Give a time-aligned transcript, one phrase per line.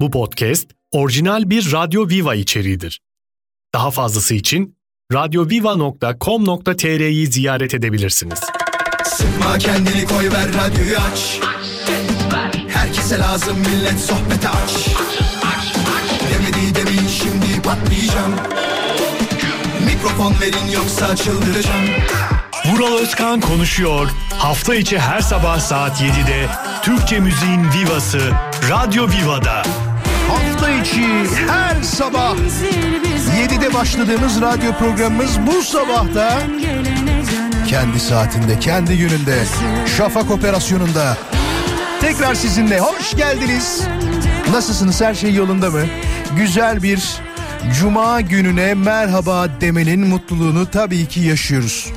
[0.00, 3.00] Bu podcast orijinal bir Radyo Viva içeriğidir.
[3.74, 4.76] Daha fazlası için
[5.12, 8.40] radyoviva.com.tr'yi ziyaret edebilirsiniz.
[9.04, 11.40] Sıkma kendini koy ver radyoyu aç.
[12.68, 14.88] Herkese lazım millet sohbete aç.
[16.32, 18.34] Demedi demin şimdi patlayacağım.
[19.86, 21.86] Mikrofon verin yoksa çıldıracağım.
[22.66, 24.08] Vural Özkan konuşuyor.
[24.38, 26.46] Hafta içi her sabah saat 7'de
[26.82, 28.20] Türkçe müziğin vivası
[28.70, 29.62] Radyo Viva'da.
[30.30, 31.06] Hafta içi
[31.48, 32.36] her sabah
[33.36, 36.42] 7'de başladığımız radyo programımız bu sabahta
[37.68, 39.44] kendi saatinde, kendi gününde,
[39.96, 41.16] şafak operasyonunda
[42.00, 43.82] tekrar sizinle hoş geldiniz.
[44.52, 45.00] Nasılsınız?
[45.00, 45.82] Her şey yolunda mı?
[46.36, 47.02] Güzel bir
[47.80, 51.92] cuma gününe merhaba demenin mutluluğunu tabii ki yaşıyoruz.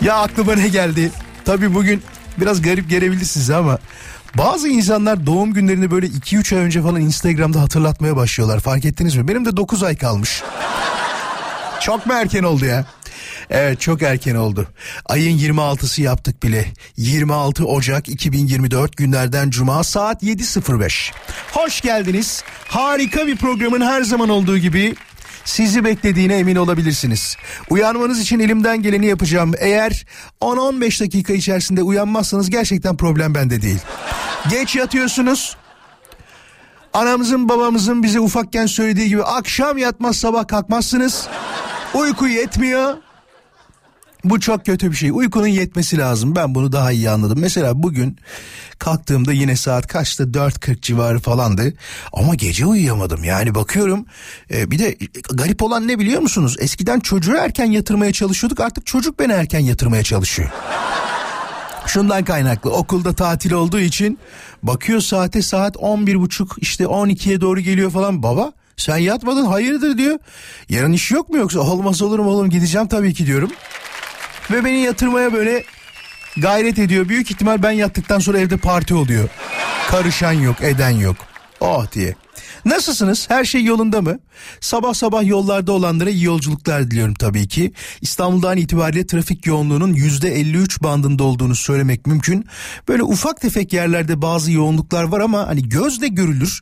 [0.00, 1.10] Ya aklıma ne geldi?
[1.44, 2.02] Tabii bugün
[2.38, 3.78] biraz garip gelebilir size ama
[4.34, 8.60] bazı insanlar doğum günlerini böyle 2-3 ay önce falan Instagram'da hatırlatmaya başlıyorlar.
[8.60, 9.28] Fark ettiniz mi?
[9.28, 10.42] Benim de 9 ay kalmış.
[11.80, 12.86] Çok mu erken oldu ya?
[13.50, 14.66] Evet çok erken oldu.
[15.06, 16.66] Ayın 26'sı yaptık bile.
[16.96, 21.12] 26 Ocak 2024 günlerden Cuma saat 7.05.
[21.52, 22.44] Hoş geldiniz.
[22.68, 24.94] Harika bir programın her zaman olduğu gibi
[25.46, 27.36] sizi beklediğine emin olabilirsiniz.
[27.70, 29.52] Uyanmanız için elimden geleni yapacağım.
[29.58, 30.06] Eğer
[30.40, 33.78] 10-15 dakika içerisinde uyanmazsanız gerçekten problem bende değil.
[34.50, 35.56] Geç yatıyorsunuz.
[36.92, 41.28] Anamızın babamızın bize ufakken söylediği gibi akşam yatmaz sabah kalkmazsınız.
[41.94, 42.94] Uyku yetmiyor.
[44.24, 45.10] Bu çok kötü bir şey.
[45.10, 46.36] Uykunun yetmesi lazım.
[46.36, 47.38] Ben bunu daha iyi anladım.
[47.40, 48.18] Mesela bugün
[48.78, 50.24] kalktığımda yine saat kaçtı?
[50.24, 51.72] 4.40 civarı falandı.
[52.12, 53.24] Ama gece uyuyamadım.
[53.24, 54.06] Yani bakıyorum.
[54.50, 54.96] E, bir de
[55.32, 56.56] garip olan ne biliyor musunuz?
[56.60, 58.60] Eskiden çocuğu erken yatırmaya çalışıyorduk.
[58.60, 60.50] Artık çocuk beni erken yatırmaya çalışıyor.
[61.86, 64.18] Şundan kaynaklı okulda tatil olduğu için
[64.62, 68.22] bakıyor saate saat 11.30 işte 12'ye doğru geliyor falan.
[68.22, 70.18] Baba sen yatmadın hayırdır diyor.
[70.68, 73.50] Yarın iş yok mu yoksa olmaz olur mu oğlum gideceğim tabii ki diyorum.
[74.50, 75.64] Ve beni yatırmaya böyle
[76.36, 77.08] gayret ediyor.
[77.08, 79.28] Büyük ihtimal ben yattıktan sonra evde parti oluyor.
[79.90, 81.16] Karışan yok eden yok.
[81.60, 82.14] Oh diye.
[82.66, 83.30] Nasılsınız?
[83.30, 84.18] Her şey yolunda mı?
[84.60, 87.72] Sabah sabah yollarda olanlara iyi yolculuklar diliyorum tabii ki.
[88.00, 92.46] İstanbul'dan itibariyle trafik yoğunluğunun %53 bandında olduğunu söylemek mümkün.
[92.88, 96.60] Böyle ufak tefek yerlerde bazı yoğunluklar var ama hani gözle görülür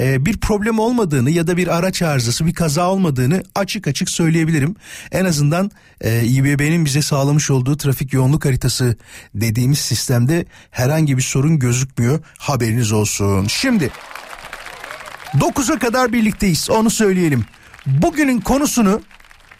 [0.00, 4.76] e, bir problem olmadığını ya da bir araç arızası bir kaza olmadığını açık açık söyleyebilirim.
[5.12, 8.96] En azından e, İBB'nin bize sağlamış olduğu trafik yoğunluk haritası
[9.34, 12.20] dediğimiz sistemde herhangi bir sorun gözükmüyor.
[12.38, 13.46] Haberiniz olsun.
[13.46, 13.90] Şimdi
[15.38, 17.44] 9'a kadar birlikteyiz onu söyleyelim.
[17.86, 19.00] Bugünün konusunu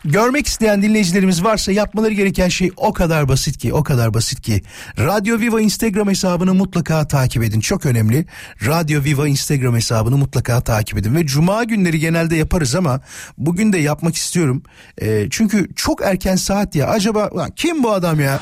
[0.05, 4.63] görmek isteyen dinleyicilerimiz varsa yapmaları gereken şey o kadar basit ki o kadar basit ki.
[4.99, 8.27] Radyo Viva Instagram hesabını mutlaka takip edin çok önemli.
[8.67, 11.15] Radyo Viva Instagram hesabını mutlaka takip edin.
[11.15, 13.01] Ve Cuma günleri genelde yaparız ama
[13.39, 14.63] bugün de yapmak istiyorum.
[14.99, 18.41] E, çünkü çok erken saat ya acaba kim bu adam ya?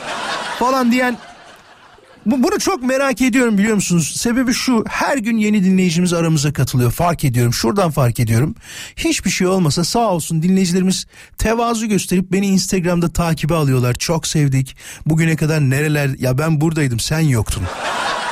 [0.59, 1.17] falan diyen
[2.27, 4.15] bunu çok merak ediyorum biliyor musunuz?
[4.17, 8.55] Sebebi şu her gün yeni dinleyicimiz aramıza katılıyor fark ediyorum şuradan fark ediyorum.
[8.97, 11.07] Hiçbir şey olmasa sağ olsun dinleyicilerimiz
[11.39, 13.95] tevazu gösterip beni Instagram'da takibe alıyorlar.
[13.95, 17.63] Çok sevdik bugüne kadar nereler ya ben buradaydım sen yoktun.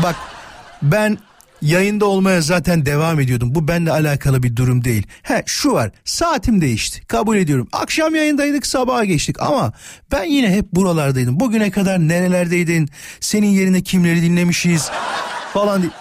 [0.03, 0.17] Bak
[0.83, 1.19] ben
[1.63, 3.55] yayında olmaya zaten devam ediyordum.
[3.55, 5.07] Bu benimle alakalı bir durum değil.
[5.23, 7.69] He şu var saatim değişti kabul ediyorum.
[7.73, 9.73] Akşam yayındaydık sabaha geçtik ama
[10.13, 11.41] ben yine hep buralardaydım.
[11.41, 12.89] Bugüne kadar nerelerdeydin?
[13.21, 14.91] Senin yerine kimleri dinlemişiz
[15.53, 15.93] falan diye.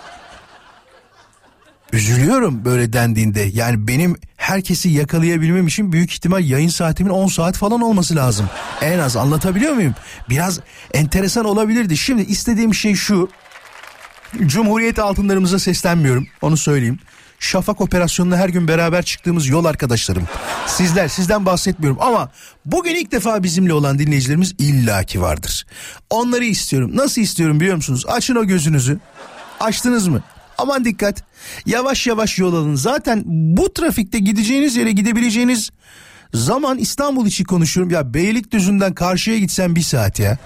[1.94, 3.42] Üzülüyorum böyle dendiğinde.
[3.54, 8.50] Yani benim herkesi yakalayabilmem için büyük ihtimal yayın saatimin 10 saat falan olması lazım.
[8.82, 9.96] En az anlatabiliyor muyum?
[10.30, 10.60] Biraz
[10.94, 11.98] enteresan olabilirdi.
[11.98, 13.30] Şimdi istediğim şey şu.
[14.46, 17.00] Cumhuriyet altınlarımıza seslenmiyorum onu söyleyeyim.
[17.40, 20.24] Şafak operasyonuna her gün beraber çıktığımız yol arkadaşlarım.
[20.68, 22.32] Sizler sizden bahsetmiyorum ama
[22.66, 25.66] bugün ilk defa bizimle olan dinleyicilerimiz illaki vardır.
[26.10, 26.92] Onları istiyorum.
[26.94, 28.06] Nasıl istiyorum biliyor musunuz?
[28.08, 29.00] Açın o gözünüzü.
[29.60, 30.24] Açtınız mı?
[30.58, 31.24] Aman dikkat.
[31.66, 32.76] Yavaş yavaş yol alın.
[32.76, 35.70] Zaten bu trafikte gideceğiniz yere gidebileceğiniz
[36.34, 37.92] zaman İstanbul için konuşuyorum.
[37.94, 40.38] Ya Beylikdüzü'nden karşıya gitsen bir saat ya.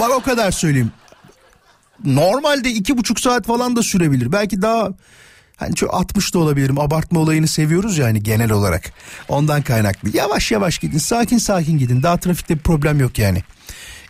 [0.00, 0.92] Bak o kadar söyleyeyim
[2.04, 4.32] normalde iki buçuk saat falan da sürebilir.
[4.32, 4.88] Belki daha
[5.56, 6.78] hani çok 60 da olabilirim.
[6.78, 8.92] Abartma olayını seviyoruz yani genel olarak.
[9.28, 10.16] Ondan kaynaklı.
[10.16, 10.98] Yavaş yavaş gidin.
[10.98, 12.02] Sakin sakin gidin.
[12.02, 13.42] Daha trafikte bir problem yok yani.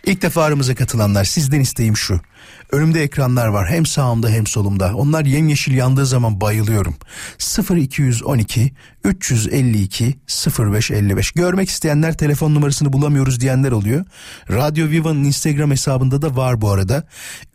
[0.05, 2.21] İlk defa aramıza katılanlar sizden isteğim şu.
[2.71, 4.95] Önümde ekranlar var hem sağımda hem solumda.
[4.95, 6.95] Onlar yemyeşil yandığı zaman bayılıyorum.
[7.69, 8.71] 0212
[9.03, 10.19] 352
[10.59, 11.31] 0555.
[11.31, 14.05] Görmek isteyenler telefon numarasını bulamıyoruz diyenler oluyor.
[14.49, 17.03] Radyo Viva'nın Instagram hesabında da var bu arada.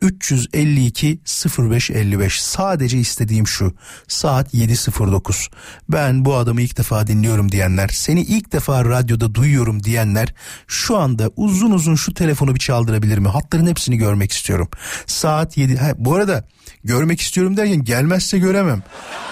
[0.00, 1.20] 352
[1.58, 2.42] 0555.
[2.42, 3.74] Sadece istediğim şu.
[4.08, 5.50] Saat 7.09.
[5.88, 10.34] Ben bu adamı ilk defa dinliyorum diyenler, seni ilk defa radyoda duyuyorum diyenler
[10.66, 13.28] şu anda uzun uzun şu telefonu bir çaldırabilir mi?
[13.28, 14.68] Hatların hepsini görmek istiyorum.
[15.06, 15.76] Saat 7.
[15.76, 16.44] Ha, bu arada
[16.84, 18.82] görmek istiyorum derken gelmezse göremem.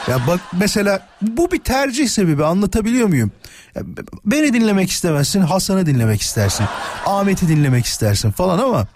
[0.09, 3.31] Ya bak mesela bu bir tercih sebebi anlatabiliyor muyum?
[4.27, 6.67] Beni dinlemek istemezsin, Hasan'ı dinlemek istersin,
[7.07, 8.87] Ahmet'i dinlemek istersin falan ama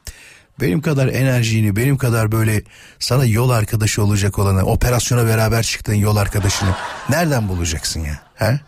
[0.61, 2.63] benim kadar enerjini, benim kadar böyle
[2.99, 6.71] sana yol arkadaşı olacak olanı, operasyona beraber çıktığın yol arkadaşını
[7.11, 8.21] nereden bulacaksın ya?
[8.35, 8.61] He?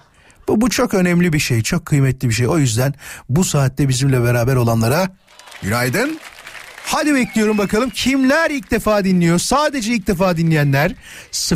[0.49, 2.49] Bu, bu çok önemli bir şey, çok kıymetli bir şey.
[2.49, 2.95] O yüzden
[3.29, 5.09] bu saatte bizimle beraber olanlara
[5.63, 6.19] günaydın.
[6.89, 9.39] Hadi bekliyorum bakalım kimler ilk defa dinliyor?
[9.39, 10.93] Sadece ilk defa dinleyenler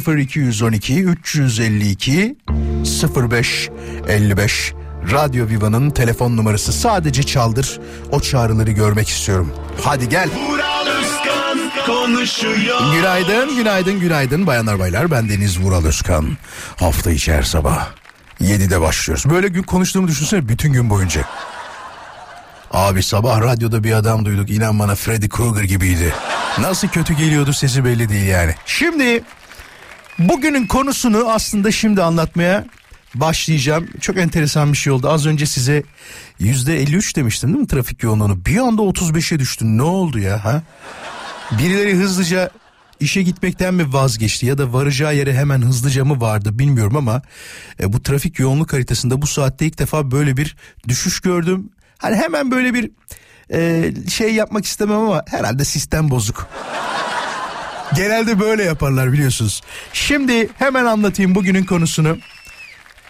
[0.07, 2.37] 0212 352
[3.31, 3.69] 05
[4.09, 4.73] 55
[5.13, 7.81] Radyo Viva'nın telefon numarası sadece çaldır.
[8.13, 9.53] O çağrıları görmek istiyorum.
[9.85, 10.29] Hadi gel.
[12.95, 15.11] Günaydın, günaydın, günaydın bayanlar baylar.
[15.11, 16.37] Ben Deniz Vural Özkan.
[16.77, 17.89] Hafta içi her sabah
[18.41, 19.31] 7'de başlıyoruz.
[19.31, 21.25] Böyle gün konuştuğumu düşünsene bütün gün boyunca.
[22.71, 24.51] Abi sabah radyoda bir adam duyduk.
[24.51, 26.15] İnan bana Freddy Krueger gibiydi.
[26.61, 28.55] Nasıl kötü geliyordu sesi belli değil yani.
[28.67, 29.23] Şimdi
[30.19, 32.67] bugünün konusunu aslında şimdi anlatmaya
[33.15, 33.89] başlayacağım.
[34.01, 35.09] Çok enteresan bir şey oldu.
[35.11, 35.83] Az önce size
[36.39, 38.47] yüzde 53 demiştim değil mi trafik yoğunluğunu?
[38.47, 39.79] Bir anda 35'e düştün.
[39.79, 40.63] Ne oldu ya ha?
[41.59, 42.51] Birileri hızlıca
[43.01, 47.23] işe gitmekten mi vazgeçti ya da varacağı yere hemen hızlıca mı vardı bilmiyorum ama
[47.81, 50.57] e, bu trafik yoğunluk haritasında bu saatte ilk defa böyle bir
[50.89, 51.71] düşüş gördüm.
[52.01, 52.91] Hani hemen böyle bir
[53.53, 56.49] e, şey yapmak istemem ama herhalde sistem bozuk.
[57.97, 59.61] Genelde böyle yaparlar biliyorsunuz.
[59.93, 62.19] Şimdi hemen anlatayım bugünün konusunu.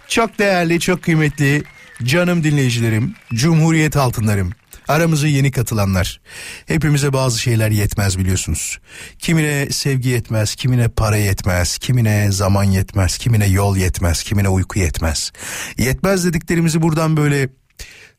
[0.08, 1.62] Çok değerli, çok kıymetli
[2.02, 4.52] canım dinleyicilerim, Cumhuriyet altınlarım.
[4.88, 6.20] Aramıza yeni katılanlar.
[6.66, 8.78] Hepimize bazı şeyler yetmez biliyorsunuz.
[9.18, 15.32] Kimine sevgi yetmez, kimine para yetmez, kimine zaman yetmez, kimine yol yetmez, kimine uyku yetmez.
[15.78, 17.48] Yetmez dediklerimizi buradan böyle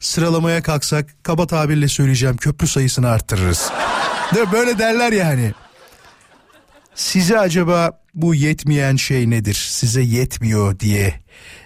[0.02, 3.72] sıralamaya kalksak kaba tabirle söyleyeceğim köprü sayısını arttırırız.
[4.52, 5.54] Böyle derler yani.
[6.96, 9.68] Size acaba bu yetmeyen şey nedir?
[9.70, 11.14] Size yetmiyor diye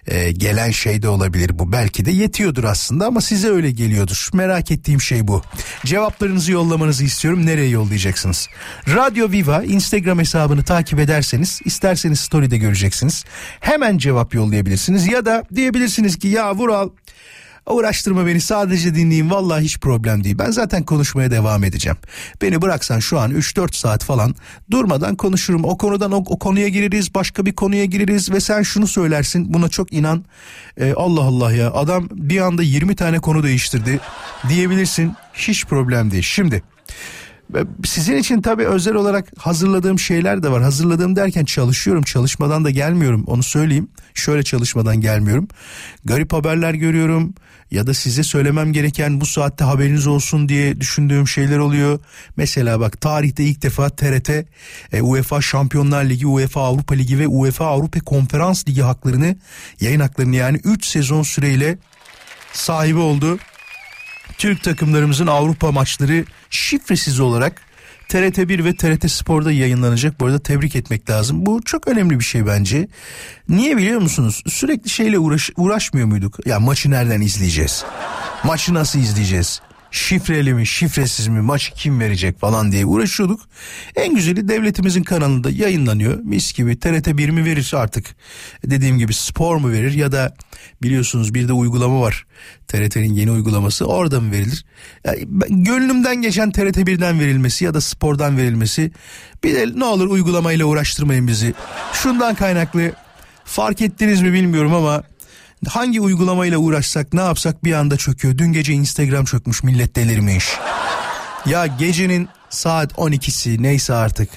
[0.07, 1.71] e, gelen şey de olabilir bu.
[1.71, 4.29] Belki de yetiyordur aslında ama size öyle geliyordur.
[4.33, 5.41] Merak ettiğim şey bu.
[5.85, 7.45] Cevaplarınızı yollamanızı istiyorum.
[7.45, 8.47] Nereye yollayacaksınız?
[8.87, 13.25] Radyo Viva Instagram hesabını takip ederseniz isterseniz story'de göreceksiniz.
[13.59, 16.89] Hemen cevap yollayabilirsiniz ya da diyebilirsiniz ki ya Vural
[17.69, 20.38] Uğraştırma beni sadece dinleyin vallahi hiç problem değil.
[20.39, 21.97] Ben zaten konuşmaya devam edeceğim.
[22.41, 24.35] Beni bıraksan şu an 3-4 saat falan
[24.71, 25.65] durmadan konuşurum.
[25.65, 29.69] O konudan o, o konuya gireriz başka bir konuya gireriz ve sen şunu söylersin buna
[29.69, 30.25] çok inan.
[30.77, 34.00] Ee, Allah Allah ya adam bir anda 20 tane konu değiştirdi
[34.50, 36.23] diyebilirsin hiç problem değil.
[36.23, 36.63] Şimdi
[37.86, 40.63] sizin için tabii özel olarak hazırladığım şeyler de var.
[40.63, 42.03] Hazırladığım derken çalışıyorum.
[42.03, 43.24] Çalışmadan da gelmiyorum.
[43.27, 43.88] Onu söyleyeyim.
[44.13, 45.47] Şöyle çalışmadan gelmiyorum.
[46.06, 47.33] Garip haberler görüyorum
[47.71, 52.00] ya da size söylemem gereken bu saatte haberiniz olsun diye düşündüğüm şeyler oluyor.
[52.38, 54.30] Mesela bak tarihte ilk defa TRT
[54.94, 59.36] e, UEFA Şampiyonlar Ligi, UEFA Avrupa Ligi ve UEFA Avrupa Konferans Ligi haklarını
[59.81, 61.77] yayın haklarını yani 3 sezon süreyle
[62.53, 63.39] sahibi oldu.
[64.38, 67.62] Türk takımlarımızın Avrupa maçları şifresiz olarak
[68.10, 70.19] TRT1 ve TRT Spor'da yayınlanacak.
[70.19, 71.45] Bu arada tebrik etmek lazım.
[71.45, 72.88] Bu çok önemli bir şey bence.
[73.49, 74.44] Niye biliyor musunuz?
[74.47, 76.47] Sürekli şeyle uğraş, uğraşmıyor muyduk?
[76.47, 77.85] Ya maçı nereden izleyeceğiz?
[78.44, 79.61] Maçı nasıl izleyeceğiz?
[79.95, 83.42] Şifreli mi şifresiz mi maçı kim verecek falan diye uğraşıyorduk.
[83.95, 86.19] En güzeli devletimizin kanalında yayınlanıyor.
[86.19, 88.16] Mis gibi TRT 1 mi verir artık
[88.66, 90.35] dediğim gibi spor mu verir ya da
[90.83, 92.25] biliyorsunuz bir de uygulama var.
[92.68, 94.66] TRT'nin yeni uygulaması orada mı verilir?
[95.06, 98.92] Yani gönlümden geçen TRT 1'den verilmesi ya da spordan verilmesi.
[99.44, 101.54] Bir de ne olur uygulamayla uğraştırmayın bizi.
[101.94, 102.92] Şundan kaynaklı
[103.45, 105.04] fark ettiniz mi bilmiyorum ama
[105.68, 108.38] hangi uygulamayla uğraşsak ne yapsak bir anda çöküyor.
[108.38, 110.45] Dün gece Instagram çökmüş millet delirmiş.
[111.45, 114.30] Ya gecenin saat 12'si neyse artık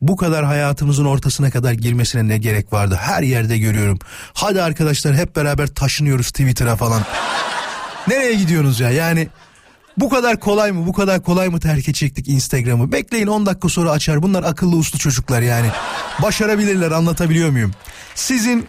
[0.00, 2.98] bu kadar hayatımızın ortasına kadar girmesine ne gerek vardı?
[3.00, 3.98] Her yerde görüyorum.
[4.34, 7.02] Hadi arkadaşlar hep beraber taşınıyoruz Twitter'a falan.
[8.08, 8.90] Nereye gidiyorsunuz ya?
[8.90, 9.28] Yani
[9.96, 10.86] bu kadar kolay mı?
[10.86, 12.92] Bu kadar kolay mı terk edecektik Instagram'ı?
[12.92, 14.22] Bekleyin 10 dakika sonra açar.
[14.22, 15.68] Bunlar akıllı uslu çocuklar yani.
[16.22, 17.72] Başarabilirler anlatabiliyor muyum?
[18.14, 18.68] Sizin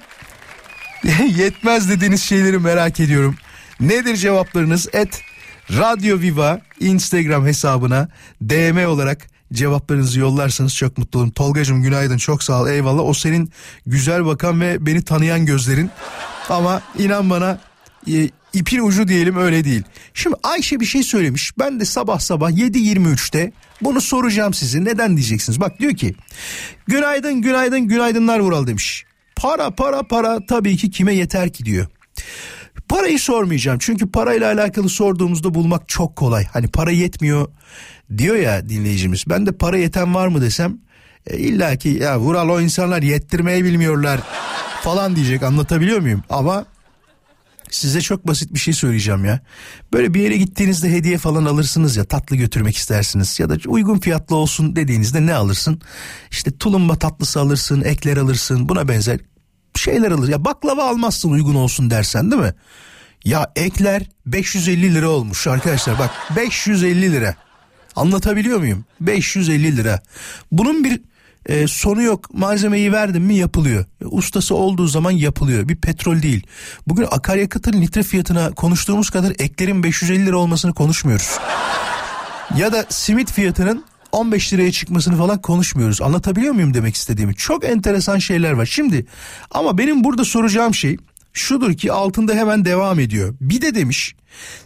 [1.38, 3.36] yetmez dediğiniz şeyleri merak ediyorum.
[3.80, 4.88] Nedir cevaplarınız?
[4.94, 5.22] Et
[5.72, 8.10] Radyo Viva Instagram hesabına
[8.42, 11.32] DM olarak cevaplarınızı yollarsanız çok mutlu olurum.
[11.32, 13.04] Tolgacığım günaydın çok sağ ol eyvallah.
[13.04, 13.52] O senin
[13.86, 15.90] güzel bakan ve beni tanıyan gözlerin.
[16.50, 17.60] Ama inan bana
[18.08, 19.84] e, ipin ucu diyelim öyle değil.
[20.14, 21.52] Şimdi Ayşe bir şey söylemiş.
[21.60, 24.84] Ben de sabah sabah 7.23'te bunu soracağım size.
[24.84, 25.60] Neden diyeceksiniz?
[25.60, 26.16] Bak diyor ki
[26.88, 29.06] günaydın günaydın günaydınlar Vural demiş.
[29.42, 31.88] Para para para tabii ki kime yeter ki diyor.
[32.90, 36.46] Parayı sormayacağım çünkü parayla alakalı sorduğumuzda bulmak çok kolay.
[36.46, 37.48] Hani para yetmiyor
[38.18, 39.24] diyor ya dinleyicimiz.
[39.30, 40.78] Ben de para yeten var mı desem
[41.28, 44.20] e, illa ki ya Vural o insanlar yettirmeyi bilmiyorlar
[44.84, 46.24] falan diyecek anlatabiliyor muyum?
[46.30, 46.66] Ama
[47.70, 49.40] size çok basit bir şey söyleyeceğim ya.
[49.94, 54.36] Böyle bir yere gittiğinizde hediye falan alırsınız ya tatlı götürmek istersiniz ya da uygun fiyatlı
[54.36, 55.82] olsun dediğinizde ne alırsın?
[56.32, 59.20] İşte tulumba tatlısı alırsın, ekler alırsın buna benzer
[59.82, 60.30] şeyler alır.
[60.30, 62.54] Ya baklava almazsın uygun olsun dersen değil mi?
[63.26, 67.36] Ya ekler 550 lira olmuş arkadaşlar bak 550 lira.
[67.96, 68.86] Anlatabiliyor muyum?
[69.02, 70.00] 550 lira.
[70.52, 71.02] Bunun bir
[71.46, 72.34] e, sonu yok.
[72.34, 73.86] Malzemeyi verdim mi yapılıyor.
[74.06, 75.70] Ustası olduğu zaman yapılıyor.
[75.70, 76.48] Bir petrol değil.
[76.88, 81.38] Bugün akaryakıtın litre fiyatına konuştuğumuz kadar eklerin 550 lira olmasını konuşmuyoruz.
[82.58, 86.02] ya da simit fiyatının 15 liraya çıkmasını falan konuşmuyoruz.
[86.02, 87.36] Anlatabiliyor muyum demek istediğimi?
[87.36, 88.66] Çok enteresan şeyler var.
[88.66, 89.06] Şimdi
[89.52, 90.98] ama benim burada soracağım şey
[91.34, 93.36] şudur ki altında hemen devam ediyor.
[93.42, 94.16] Bir de demiş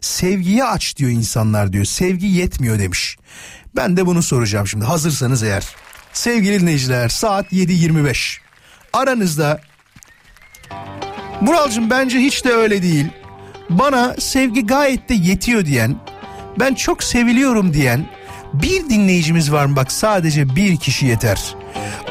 [0.01, 1.85] sevgiyi aç diyor insanlar diyor.
[1.85, 3.17] Sevgi yetmiyor demiş.
[3.75, 5.65] Ben de bunu soracağım şimdi hazırsanız eğer.
[6.13, 8.37] Sevgili dinleyiciler saat 7.25.
[8.93, 9.61] Aranızda
[11.41, 13.05] Muralcığım bence hiç de öyle değil.
[13.69, 15.95] Bana sevgi gayet de yetiyor diyen,
[16.59, 18.07] ben çok seviliyorum diyen
[18.61, 21.55] bir dinleyicimiz var mı bak sadece bir kişi yeter.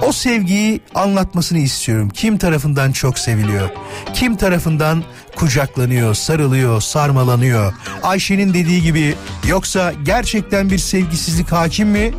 [0.02, 2.08] O sevgiyi anlatmasını istiyorum.
[2.08, 3.70] Kim tarafından çok seviliyor?
[4.14, 5.04] Kim tarafından
[5.36, 7.72] kucaklanıyor, sarılıyor, sarmalanıyor?
[8.02, 9.14] Ayşe'nin dediği gibi
[9.48, 12.12] yoksa gerçekten bir sevgisizlik hakim mi?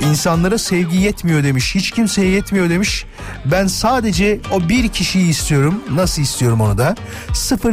[0.00, 1.74] İnsanlara sevgi yetmiyor demiş.
[1.74, 3.04] Hiç kimseye yetmiyor demiş.
[3.44, 5.82] Ben sadece o bir kişiyi istiyorum.
[5.90, 6.94] Nasıl istiyorum onu da?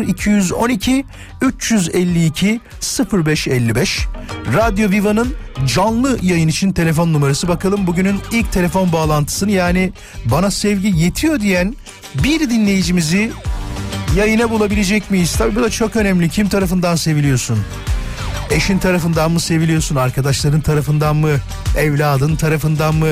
[0.07, 1.05] 0212
[1.41, 2.59] 352
[3.13, 4.07] 0555
[4.53, 7.47] Radyo Viva'nın canlı yayın için telefon numarası.
[7.47, 9.93] Bakalım bugünün ilk telefon bağlantısını yani
[10.25, 11.75] bana sevgi yetiyor diyen
[12.23, 13.31] bir dinleyicimizi
[14.17, 15.35] yayına bulabilecek miyiz?
[15.37, 16.29] Tabii bu da çok önemli.
[16.29, 17.59] Kim tarafından seviliyorsun?
[18.51, 19.95] Eşin tarafından mı seviliyorsun?
[19.95, 21.31] Arkadaşların tarafından mı?
[21.77, 23.07] Evladın tarafından mı?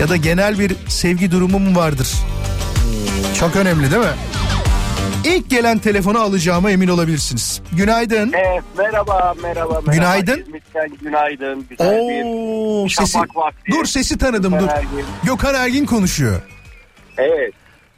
[0.00, 2.08] Ya da genel bir sevgi durumu mu vardır?
[3.40, 4.08] Çok önemli değil mi?
[5.24, 7.60] İlk gelen telefonu alacağıma emin olabilirsiniz.
[7.72, 8.32] Günaydın.
[8.32, 9.92] Evet, merhaba, merhaba, merhaba.
[9.92, 10.40] Günaydın.
[10.40, 11.66] İzmit'ten günaydın.
[11.70, 13.72] Güzel Oo, bir sesi, vakti.
[13.72, 14.58] dur sesi tanıdım dur.
[14.60, 15.04] Gökhan Ergin.
[15.24, 16.42] Gökhan Ergin konuşuyor.
[17.18, 17.52] Evet.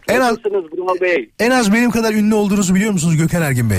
[0.08, 1.30] En az- Bruno Bey?
[1.38, 3.78] En az benim kadar ünlü olduğunuzu biliyor musunuz Gökhan Ergin Bey?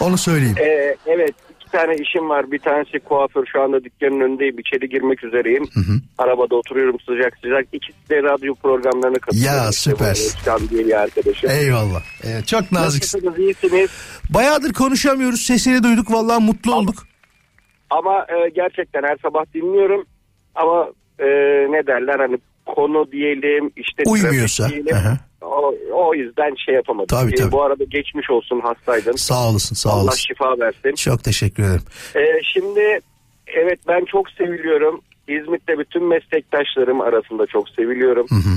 [0.00, 0.56] Onu söyleyeyim.
[0.60, 1.34] Ee, evet,
[1.72, 2.50] tane işim var.
[2.52, 3.46] Bir tanesi kuaför.
[3.46, 4.58] Şu anda dükkanın önündeyim.
[4.58, 5.64] İçeri girmek üzereyim.
[6.18, 7.66] Arabada oturuyorum sıcak sıcak.
[7.72, 9.56] İkisi de radyo programlarına katılıyorum.
[9.56, 10.10] Ya, İşte süper.
[10.10, 11.50] Özkan diye bir arkadaşım.
[11.50, 12.02] Eyvallah.
[12.24, 13.18] Evet, çok naziksin.
[13.18, 13.90] Nasılsınız, iyisiniz?
[14.34, 15.40] Bayağıdır konuşamıyoruz.
[15.40, 16.10] Sesini duyduk.
[16.12, 16.94] Vallahi mutlu olduk.
[17.90, 20.04] Ama e, gerçekten her sabah dinliyorum.
[20.54, 21.26] Ama e,
[21.72, 24.96] ne derler hani konu diyelim işte Uymuyorsa, diyelim.
[24.96, 25.18] aha.
[25.42, 27.06] O, o yüzden şey yapamadım.
[27.06, 27.52] Tabii, tabii.
[27.52, 29.12] bu arada geçmiş olsun hastaydın.
[29.12, 30.18] Sağ olasın, sağ Allah olasın.
[30.18, 30.94] şifa versin.
[30.94, 31.82] Çok teşekkür ederim.
[32.16, 33.00] E, şimdi
[33.46, 35.00] evet ben çok seviliyorum.
[35.28, 38.26] İzmit'te bütün meslektaşlarım arasında çok seviliyorum.
[38.28, 38.56] Hı hı.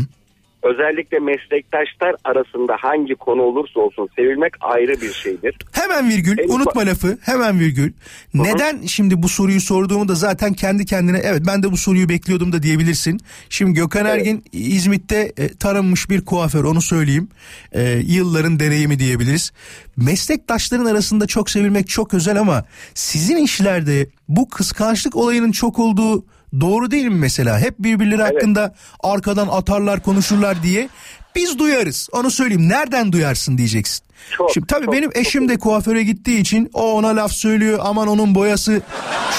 [0.64, 5.56] Özellikle meslektaşlar arasında hangi konu olursa olsun sevilmek ayrı bir şeydir.
[5.72, 7.92] Hemen virgül En unutma ufak- lafı hemen virgül.
[8.34, 12.54] Neden şimdi bu soruyu sorduğumu da zaten kendi kendine evet ben de bu soruyu bekliyordum
[12.54, 13.20] da diyebilirsin.
[13.50, 17.28] Şimdi Gökhan Ergin İzmit'te e, tanınmış bir kuaför onu söyleyeyim.
[17.72, 19.52] E, yılların deneyimi diyebiliriz.
[19.98, 26.26] Meslektaşların arasında çok sevilmek çok özel ama sizin işlerde bu kıskançlık olayının çok olduğu
[26.62, 27.60] doğru değil mi mesela?
[27.60, 30.90] Hep birbirleri hakkında arkadan atarlar konuşurlar diye
[31.36, 32.10] biz duyarız.
[32.12, 32.70] Onu söyleyeyim.
[32.70, 34.06] Nereden duyarsın diyeceksin.
[34.32, 37.80] Çok, Şimdi tabii çok, benim eşim de kuaföre gittiği için o ona laf söylüyor.
[37.82, 38.82] Aman onun boyası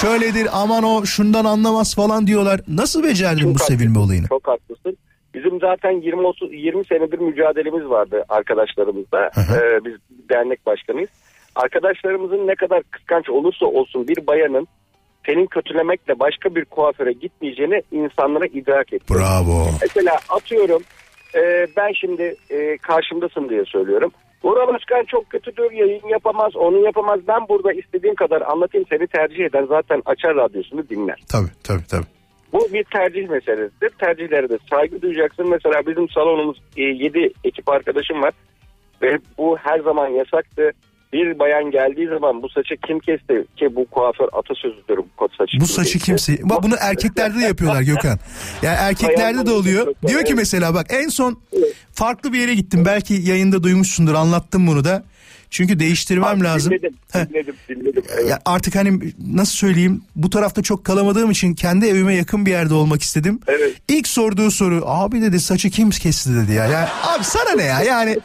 [0.01, 0.47] şöyledir.
[0.53, 2.61] Aman o şundan anlamaz falan diyorlar.
[2.67, 3.75] Nasıl becerdin Çok bu haklısın.
[3.75, 4.27] sevilme olayını?
[4.27, 4.97] Çok haklısın.
[5.33, 9.29] Bizim zaten 20 30 20 senedir mücadelemiz vardı arkadaşlarımızla.
[9.37, 9.93] Ee, biz
[10.29, 11.09] dernek başkanıyız.
[11.55, 14.67] Arkadaşlarımızın ne kadar kıskanç olursa olsun bir bayanın
[15.25, 19.01] senin kötülemekle başka bir kuaföre gitmeyeceğini insanlara idrak et.
[19.09, 19.67] Bravo.
[19.81, 20.83] Mesela atıyorum
[21.35, 24.11] e, ben şimdi e, karşımdasın diye söylüyorum.
[24.43, 27.19] Uğur Başkan çok kötüdür yayın yapamaz onu yapamaz.
[27.27, 31.19] Ben burada istediğim kadar anlatayım seni tercih eden zaten açar radyosunu dinler.
[31.31, 32.05] Tabii tabii tabii.
[32.53, 33.89] Bu bir tercih meselesidir.
[33.89, 35.49] Tercihlere de saygı duyacaksın.
[35.49, 38.33] Mesela bizim salonumuz 7 ekip arkadaşım var.
[39.01, 40.71] Ve bu her zaman yasaktı.
[41.13, 45.59] Bir bayan geldiği zaman bu saçı kim kesti ki bu kuaför atasözüdür bu saçı.
[45.59, 46.37] Bu saçı kimse...
[46.43, 48.19] Bak bunu erkeklerde de yapıyorlar Gökhan.
[48.61, 49.93] Yani erkeklerde de oluyor.
[50.07, 51.39] Diyor ki mesela bak en son
[51.93, 52.85] farklı bir yere gittim.
[52.85, 55.03] Belki yayında duymuşsundur anlattım bunu da.
[55.49, 56.71] Çünkü değiştirmem Abi, lazım.
[56.71, 57.29] Dinledim, Heh.
[57.29, 58.03] dinledim, dinledim.
[58.13, 58.29] Evet.
[58.29, 58.99] Ya artık hani
[59.33, 63.39] nasıl söyleyeyim bu tarafta çok kalamadığım için kendi evime yakın bir yerde olmak istedim.
[63.47, 63.73] Evet.
[63.87, 66.65] İlk sorduğu soru abi dedi saçı kim kesti dedi ya.
[66.65, 68.17] Yani abi sana ne ya yani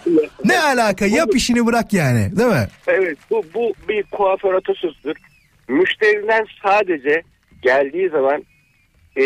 [0.45, 2.69] ne alaka yap işini bırak yani değil mi?
[2.87, 5.17] Evet bu, bu bir kuaför atasözüdür.
[5.69, 7.23] Müşteriden sadece
[7.63, 8.45] geldiği zaman
[9.17, 9.25] e,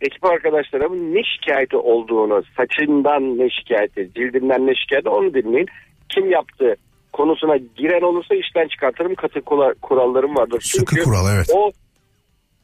[0.00, 5.68] ekip arkadaşlarımın ne şikayeti olduğunu, saçından ne şikayeti, cildinden ne şikayeti onu dinleyin.
[6.08, 6.76] Kim yaptı
[7.14, 9.40] konusuna giren olursa işten çıkartırım katı
[9.82, 10.60] kurallarım vardır.
[10.60, 11.50] Sıkı Çünkü kural, evet.
[11.54, 11.72] O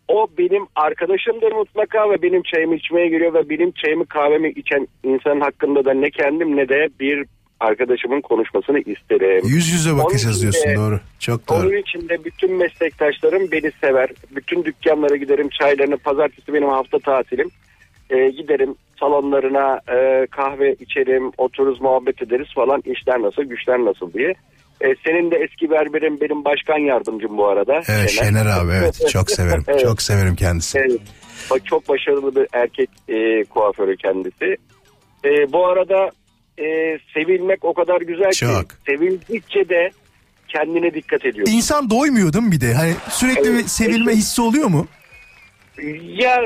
[0.09, 5.41] o benim arkadaşımdır mutlaka ve benim çayımı içmeye geliyor ve benim çayımı kahvemi içen insanın
[5.41, 7.27] hakkında da ne kendim ne de bir
[7.61, 9.43] arkadaşımın konuşmasını isterim.
[9.45, 11.01] Yüz yüze bakacağız Onun için diyorsun doğru.
[11.19, 11.59] Çok doğru.
[11.59, 14.11] Onun için de bütün meslektaşlarım beni sever.
[14.37, 15.97] Bütün dükkanlara giderim çaylarını.
[15.97, 17.51] Pazartesi benim hafta tatilim.
[18.11, 22.83] Ee, giderim salonlarına e, kahve içerim, otururuz muhabbet ederiz falan.
[22.87, 24.35] İşler nasıl, güçler nasıl diye.
[24.81, 27.83] Ee, senin de eski berberin benim başkan yardımcım bu arada.
[27.89, 29.65] Evet Şener abi evet çok severim.
[29.69, 29.81] Evet.
[29.81, 30.83] Çok severim kendisini.
[30.83, 31.01] Evet.
[31.51, 34.57] Bak çok başarılı bir erkek e, kuaförü kendisi.
[35.25, 36.11] E, bu arada
[36.59, 38.71] e, sevilmek o kadar güzel Çok.
[38.71, 39.91] ki sevildikçe de
[40.49, 41.49] kendine dikkat ediyor.
[41.51, 42.75] İnsan doymuyor değil mi bir de?
[42.75, 43.71] Hani sürekli bir Evet.
[43.71, 44.87] sevilme hissi oluyor mu?
[46.05, 46.41] Ya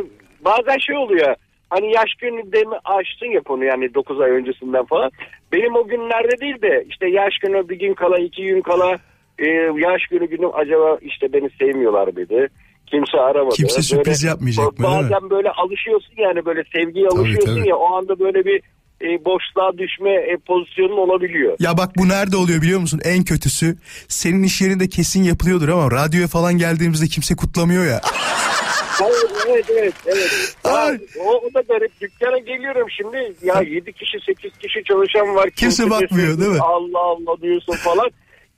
[0.44, 1.34] bazen şey oluyor.
[1.74, 5.10] Hani yaş günü de mi açtın ya konu yani 9 ay öncesinden falan.
[5.52, 8.98] Benim o günlerde değil de işte yaş günü bir gün kala iki gün kala
[9.38, 9.46] e,
[9.88, 12.48] yaş günü günüm acaba işte beni sevmiyorlar mıydı?
[12.86, 13.54] Kimse aramadı.
[13.54, 14.84] Kimse sürpriz yapmayacak mı?
[14.84, 17.68] Bazen böyle alışıyorsun yani böyle sevgiye Tabii, alışıyorsun tabii.
[17.68, 18.62] ya o anda böyle bir
[19.02, 21.56] e, boşluğa düşme e, pozisyonun olabiliyor.
[21.58, 23.00] Ya bak bu nerede oluyor biliyor musun?
[23.04, 23.76] En kötüsü
[24.08, 28.00] senin iş yerinde kesin yapılıyordur ama radyoya falan geldiğimizde kimse kutlamıyor ya.
[29.02, 29.94] Evet evet evet.
[30.06, 30.56] evet.
[30.64, 30.98] Ya, Ay.
[31.20, 32.00] o, o da garip.
[32.00, 33.34] Dükkana geliyorum şimdi.
[33.42, 35.50] Ya 7 kişi 8 kişi çalışan var.
[35.50, 36.60] Kimse bakmıyor, değil mi?
[36.60, 38.10] Allah Allah diyorsun falan.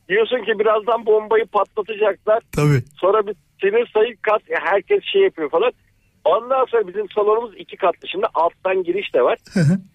[0.09, 2.43] Diyorsun ki birazdan bombayı patlatacaklar.
[2.57, 2.83] Tabii.
[3.01, 4.43] Sonra bir sinir sayı kat.
[4.51, 5.73] Herkes şey yapıyor falan.
[6.25, 8.09] Ondan sonra bizim salonumuz iki katlı.
[8.09, 9.39] Şimdi alttan giriş de var.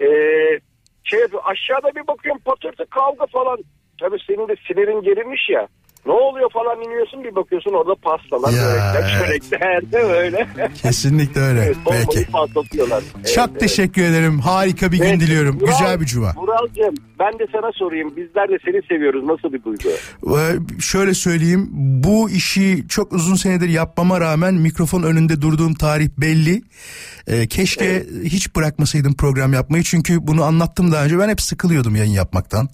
[0.02, 0.60] ee,
[1.04, 1.44] şey yapıyor.
[1.46, 3.58] Aşağıda bir bakıyorum patırtı kavga falan.
[4.00, 5.68] Tabii senin de sinirin gerilmiş ya.
[6.06, 9.44] Ne oluyor falan iniyorsun bir bakıyorsun orada pastalar, Ya, börekler, evet.
[9.50, 10.48] çörekler de böyle.
[10.82, 11.62] Kesinlikle öyle.
[11.62, 12.32] Evet, Peki.
[12.32, 13.04] patlatıyorlar.
[13.36, 14.40] Çok Evet, teşekkür ederim.
[14.40, 15.20] Harika bir gün evet.
[15.20, 15.60] diliyorum.
[15.60, 16.34] Vural- Güzel bir cuma.
[16.36, 18.16] Vuralcığım ben de sana sorayım.
[18.16, 19.24] Bizler de seni seviyoruz.
[19.24, 19.90] Nasıl bir duygu?
[20.38, 21.70] Ee, şöyle söyleyeyim.
[22.04, 26.62] Bu işi çok uzun senedir yapmama rağmen mikrofon önünde durduğum tarih belli.
[27.28, 29.84] Ee, keşke hiç bırakmasaydım program yapmayı.
[29.84, 31.20] Çünkü bunu anlattım daha önce.
[31.20, 32.70] Ben hep sıkılıyordum yayın yapmaktan.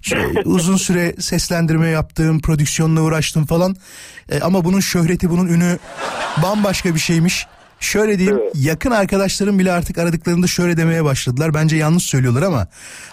[0.00, 2.40] Çünkü uzun süre seslendirme yaptım,
[2.72, 3.76] prodüksiyonla uğraştım falan.
[4.28, 5.78] Ee, ama bunun şöhreti, bunun ünü
[6.42, 7.46] bambaşka bir şeymiş.
[7.80, 8.52] Şöyle diyeyim Evet.
[8.54, 11.54] yakın arkadaşlarım bile artık aradıklarında şöyle demeye başladılar.
[11.54, 12.66] Bence yanlış söylüyorlar ama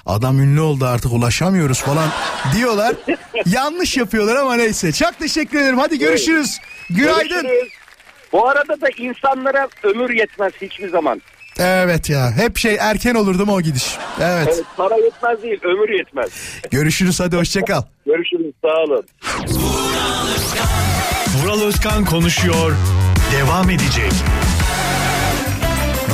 [0.05, 2.09] adam ünlü oldu artık ulaşamıyoruz falan
[2.55, 2.95] diyorlar.
[3.45, 4.91] yanlış yapıyorlar ama neyse.
[4.91, 5.77] Çok teşekkür ederim.
[5.77, 6.59] Hadi görüşürüz.
[6.89, 7.41] Günaydın.
[7.41, 7.73] Görüşürüz.
[8.31, 11.21] Bu arada da insanlara ömür yetmez hiçbir zaman.
[11.59, 13.97] Evet ya hep şey erken olur değil mi o gidiş?
[14.21, 14.47] Evet.
[14.53, 16.29] Evet, para yetmez değil, ömür yetmez.
[16.71, 17.81] Görüşürüz hadi hoşça kal.
[18.05, 19.05] Görüşürüz, sağ olun.
[21.43, 22.75] Vural Özkan konuşuyor.
[23.37, 24.11] Devam edecek.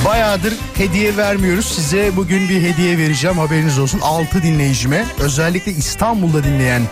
[0.04, 1.66] Bayağıdır hediye vermiyoruz.
[1.66, 4.00] Size bugün bir hediye vereceğim haberiniz olsun.
[4.02, 6.82] 6 dinleyicime özellikle İstanbul'da dinleyen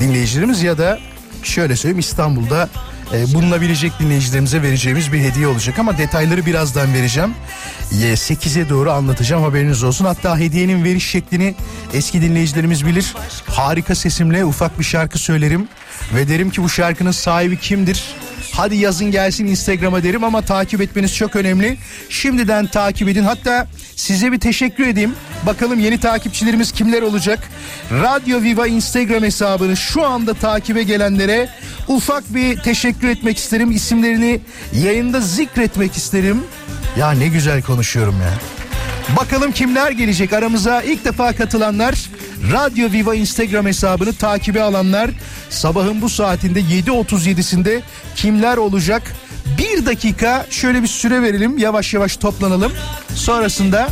[0.00, 0.98] dinleyicilerimiz ya da
[1.42, 2.68] şöyle söyleyeyim İstanbul'da
[3.14, 7.34] e, bulunabilecek dinleyicilerimize vereceğimiz bir hediye olacak ama detayları birazdan vereceğim.
[7.92, 10.04] E, 8'e doğru anlatacağım haberiniz olsun.
[10.04, 11.54] Hatta hediyenin veriş şeklini
[11.94, 13.14] eski dinleyicilerimiz bilir.
[13.46, 15.68] Harika sesimle ufak bir şarkı söylerim
[16.14, 18.04] ve derim ki bu şarkının sahibi kimdir?
[18.52, 21.78] Hadi yazın gelsin Instagram'a derim ama takip etmeniz çok önemli.
[22.08, 23.24] Şimdiden takip edin.
[23.24, 23.66] Hatta
[23.98, 25.14] size bir teşekkür edeyim.
[25.46, 27.38] Bakalım yeni takipçilerimiz kimler olacak?
[27.92, 31.48] Radyo Viva Instagram hesabını şu anda takibe gelenlere
[31.88, 33.70] ufak bir teşekkür etmek isterim.
[33.70, 34.40] İsimlerini
[34.72, 36.44] yayında zikretmek isterim.
[36.98, 38.34] Ya ne güzel konuşuyorum ya.
[39.16, 41.94] Bakalım kimler gelecek aramıza ilk defa katılanlar
[42.52, 45.10] Radyo Viva Instagram hesabını takibe alanlar
[45.50, 47.80] sabahın bu saatinde 7.37'sinde
[48.16, 49.02] kimler olacak?
[49.58, 52.72] Bir dakika şöyle bir süre verelim yavaş yavaş toplanalım
[53.14, 53.88] sonrasında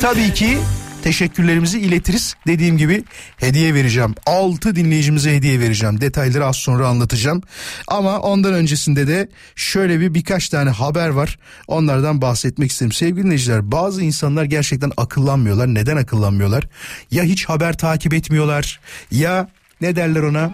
[0.00, 0.58] tabii ki
[1.02, 2.34] teşekkürlerimizi iletiriz.
[2.46, 3.04] Dediğim gibi
[3.36, 4.14] hediye vereceğim.
[4.26, 6.00] 6 dinleyicimize hediye vereceğim.
[6.00, 7.42] Detayları az sonra anlatacağım.
[7.88, 11.38] Ama ondan öncesinde de şöyle bir birkaç tane haber var.
[11.66, 12.92] Onlardan bahsetmek isterim.
[12.92, 15.74] Sevgili dinleyiciler bazı insanlar gerçekten akıllanmıyorlar.
[15.74, 16.64] Neden akıllanmıyorlar?
[17.10, 19.48] Ya hiç haber takip etmiyorlar ya
[19.80, 20.52] ne derler ona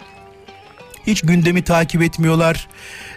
[1.07, 2.69] hiç gündemi takip etmiyorlar.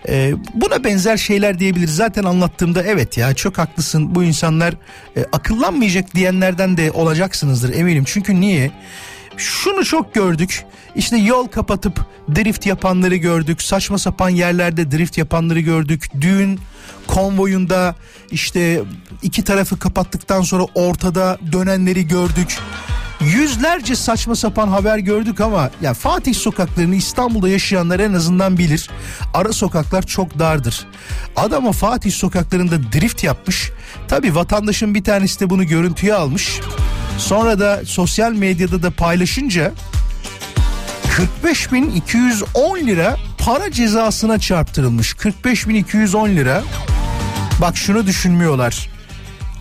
[0.07, 1.95] Ee, buna benzer şeyler diyebiliriz.
[1.95, 4.73] Zaten anlattığımda evet ya çok haklısın bu insanlar
[5.17, 8.03] e, akıllanmayacak diyenlerden de olacaksınızdır eminim.
[8.07, 8.71] Çünkü niye?
[9.37, 10.65] Şunu çok gördük.
[10.95, 13.61] İşte yol kapatıp drift yapanları gördük.
[13.61, 16.11] Saçma sapan yerlerde drift yapanları gördük.
[16.21, 16.59] Düğün
[17.07, 17.95] konvoyunda
[18.31, 18.81] işte
[19.21, 22.57] iki tarafı kapattıktan sonra ortada dönenleri gördük.
[23.21, 28.89] Yüzlerce saçma sapan haber gördük ama ya Fatih sokaklarını İstanbul'da yaşayanlar en azından bilir.
[29.33, 30.87] Ara sokaklar çok dardır.
[31.35, 33.71] Adam o Fatih sokaklarında drift yapmış.
[34.07, 36.59] Tabi vatandaşın bir tanesi de bunu görüntüye almış.
[37.17, 39.71] Sonra da sosyal medyada da paylaşınca
[41.43, 45.13] 45.210 lira para cezasına çarptırılmış.
[45.13, 46.63] 45.210 lira.
[47.61, 48.98] Bak şunu düşünmüyorlar.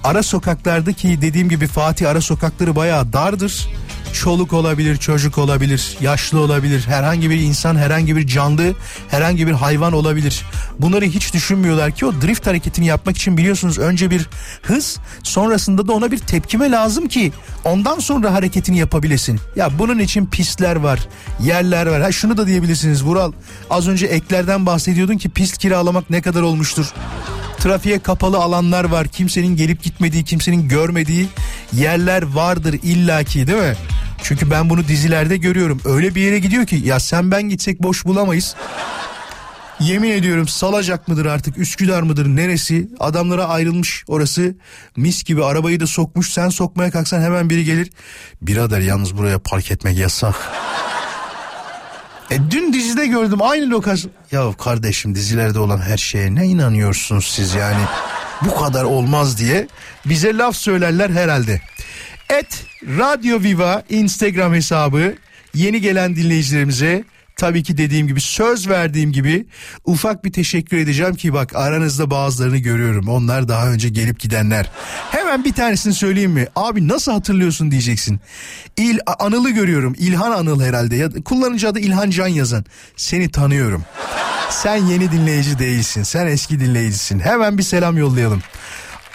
[0.05, 3.69] Ara sokaklardaki dediğim gibi Fatih ara sokakları bayağı dardır.
[4.13, 8.75] Çoluk olabilir, çocuk olabilir, yaşlı olabilir, herhangi bir insan, herhangi bir canlı,
[9.09, 10.43] herhangi bir hayvan olabilir.
[10.79, 14.29] Bunları hiç düşünmüyorlar ki o drift hareketini yapmak için biliyorsunuz önce bir
[14.63, 17.33] hız, sonrasında da ona bir tepkime lazım ki
[17.65, 19.41] ondan sonra hareketini yapabilesin.
[19.57, 21.09] Ya bunun için pistler var,
[21.41, 22.03] yerler var.
[22.03, 23.33] Ha şunu da diyebilirsiniz Vural.
[23.71, 26.87] Az önce eklerden bahsediyordun ki pist kiralamak ne kadar olmuştur?
[27.61, 29.09] Trafiğe kapalı alanlar var.
[29.09, 31.29] Kimsenin gelip gitmediği, kimsenin görmediği
[31.73, 33.77] yerler vardır illaki değil mi?
[34.23, 35.81] Çünkü ben bunu dizilerde görüyorum.
[35.85, 38.55] Öyle bir yere gidiyor ki ya sen ben gitsek boş bulamayız.
[39.81, 44.55] Yemin ediyorum salacak mıdır artık Üsküdar mıdır neresi adamlara ayrılmış orası
[44.97, 47.91] mis gibi arabayı da sokmuş sen sokmaya kalksan hemen biri gelir
[48.43, 50.35] birader yalnız buraya park etmek yasak
[52.31, 54.13] e dün dizide gördüm aynı lokasyon.
[54.33, 57.83] Ya kardeşim dizilerde olan her şeye ne inanıyorsunuz siz yani?
[58.45, 59.69] Bu kadar olmaz diye
[60.05, 61.61] bize laf söylerler herhalde.
[62.31, 62.65] Et
[62.99, 65.15] Radyo Viva Instagram hesabı
[65.55, 67.05] yeni gelen dinleyicilerimize
[67.39, 69.47] tabii ki dediğim gibi söz verdiğim gibi
[69.85, 73.09] ufak bir teşekkür edeceğim ki bak aranızda bazılarını görüyorum.
[73.09, 74.71] Onlar daha önce gelip gidenler.
[75.11, 76.47] Hemen bir tanesini söyleyeyim mi?
[76.57, 78.21] Abi nasıl hatırlıyorsun diyeceksin.
[78.77, 79.95] İl Anıl'ı görüyorum.
[79.99, 80.97] İlhan Anıl herhalde.
[80.97, 82.65] Ya, kullanıcı adı İlhan Can yazan.
[82.97, 83.85] Seni tanıyorum.
[84.51, 86.03] Sen yeni dinleyici değilsin.
[86.03, 87.21] Sen eski dinleyicisin.
[87.21, 88.43] Hemen bir selam yollayalım.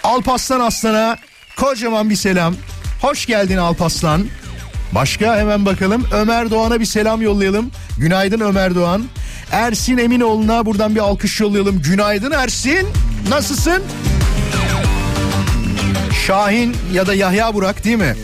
[0.04, 1.18] Alpaslan Aslan'a
[1.58, 2.56] kocaman bir selam.
[3.02, 4.26] Hoş geldin Alpaslan.
[4.95, 6.06] Başka hemen bakalım.
[6.12, 7.71] Ömer Doğan'a bir selam yollayalım.
[7.97, 9.03] Günaydın Ömer Doğan.
[9.51, 11.82] Ersin Eminoğlu'na buradan bir alkış yollayalım.
[11.82, 12.88] Günaydın Ersin.
[13.29, 13.84] Nasılsın?
[16.27, 18.15] Şahin ya da Yahya Burak değil mi?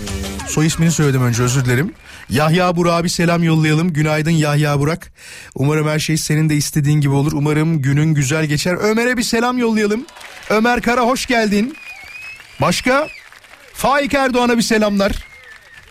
[0.47, 1.93] Soy ismini söyledim önce özür dilerim.
[2.29, 3.93] Yahya Burak'a bir selam yollayalım.
[3.93, 5.12] Günaydın Yahya Burak.
[5.55, 7.32] Umarım her şey senin de istediğin gibi olur.
[7.34, 8.73] Umarım günün güzel geçer.
[8.73, 10.05] Ömer'e bir selam yollayalım.
[10.49, 11.75] Ömer Kara hoş geldin.
[12.62, 13.08] Başka?
[13.73, 15.29] Faik Erdoğan'a bir selamlar.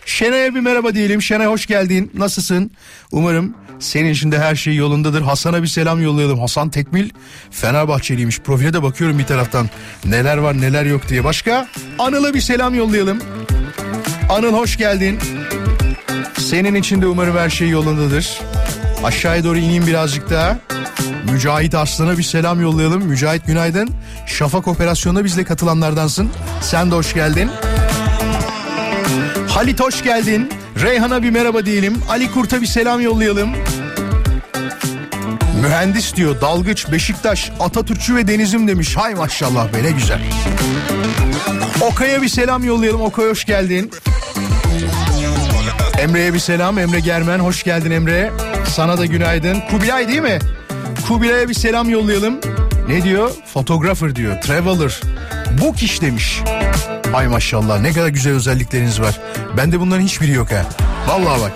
[0.09, 1.23] Şenay'a bir merhaba diyelim.
[1.23, 2.11] Şenay hoş geldin.
[2.15, 2.71] Nasılsın?
[3.13, 5.23] Umarım senin için de her şey yolundadır.
[5.23, 6.39] Hasan'a bir selam yollayalım.
[6.39, 7.11] Hasan Tekmil
[7.51, 8.39] Fenerbahçeliymiş.
[8.39, 9.71] Profile de bakıyorum bir taraftan.
[10.05, 11.25] Neler var neler yok diye.
[11.25, 11.69] Başka?
[11.99, 13.19] Anıl'a bir selam yollayalım.
[14.31, 15.19] Anıl hoş geldin.
[16.39, 18.41] Senin için de umarım her şey yolundadır.
[19.05, 20.59] Aşağıya doğru ineyim birazcık daha.
[21.33, 23.05] Mücahit Arslan'a bir selam yollayalım.
[23.05, 23.91] Mücahit günaydın.
[24.27, 26.31] Şafak operasyonuna bizle katılanlardansın.
[26.61, 27.51] Sen de hoş geldin.
[29.59, 30.51] Halit hoş geldin.
[30.83, 32.03] Reyhan'a bir merhaba diyelim.
[32.09, 33.51] Ali Kurt'a bir selam yollayalım.
[35.63, 38.97] Mühendis diyor Dalgıç, Beşiktaş, Atatürkçü ve Denizim demiş.
[38.97, 40.21] Hay maşallah be ne güzel.
[41.81, 43.01] Okay'a bir selam yollayalım.
[43.01, 43.91] Okay hoş geldin.
[45.99, 46.79] Emre'ye bir selam.
[46.79, 48.33] Emre Germen hoş geldin Emre.
[48.75, 49.61] Sana da günaydın.
[49.71, 50.39] Kubilay değil mi?
[51.09, 52.41] Kubilay'a bir selam yollayalım.
[52.89, 53.31] Ne diyor?
[53.55, 54.43] Fotografer diyor.
[54.43, 55.01] Traveler.
[55.63, 56.43] Book iş demiş.
[57.15, 59.21] Ay maşallah ne kadar güzel özellikleriniz var.
[59.57, 60.65] Bende bunların hiçbiri yok ha.
[61.09, 61.53] Vallahi bak.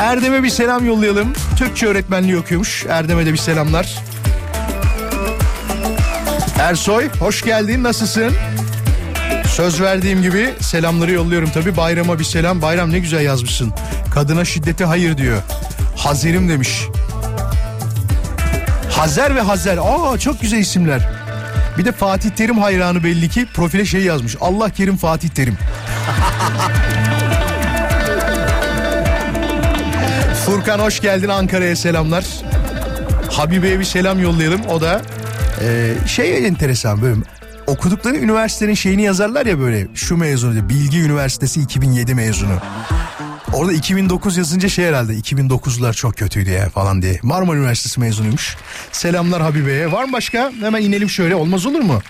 [0.00, 1.32] Erdem'e bir selam yollayalım.
[1.56, 2.86] Türkçe öğretmenliği okuyormuş.
[2.88, 3.98] Erdem'e de bir selamlar.
[6.58, 8.32] Ersoy hoş geldin nasılsın?
[9.46, 11.76] Söz verdiğim gibi selamları yolluyorum tabi.
[11.76, 12.62] Bayrama bir selam.
[12.62, 13.72] Bayram ne güzel yazmışsın.
[14.14, 15.42] Kadına şiddete hayır diyor.
[15.96, 16.82] Hazerim demiş.
[18.90, 19.78] Hazer ve Hazer.
[19.78, 21.21] Aa çok güzel isimler.
[21.78, 24.36] Bir de Fatih Terim hayranı belli ki profile şey yazmış.
[24.40, 25.58] Allah kerim Fatih Terim.
[30.46, 32.24] Furkan hoş geldin Ankara'ya selamlar.
[33.30, 34.60] Habibe'ye bir selam yollayalım.
[34.68, 35.02] O da
[35.60, 37.16] e, şey enteresan böyle
[37.66, 42.58] okudukları üniversitenin şeyini yazarlar ya böyle şu mezunu diye Bilgi Üniversitesi 2007 mezunu.
[43.62, 47.18] Orada 2009 yazınca şey herhalde 2009'lar çok kötüydü ya falan diye.
[47.22, 48.56] Marmara Üniversitesi mezunuymuş.
[48.92, 49.92] Selamlar Habibe'ye.
[49.92, 50.52] Var mı başka?
[50.60, 52.02] Hemen inelim şöyle olmaz olur mu?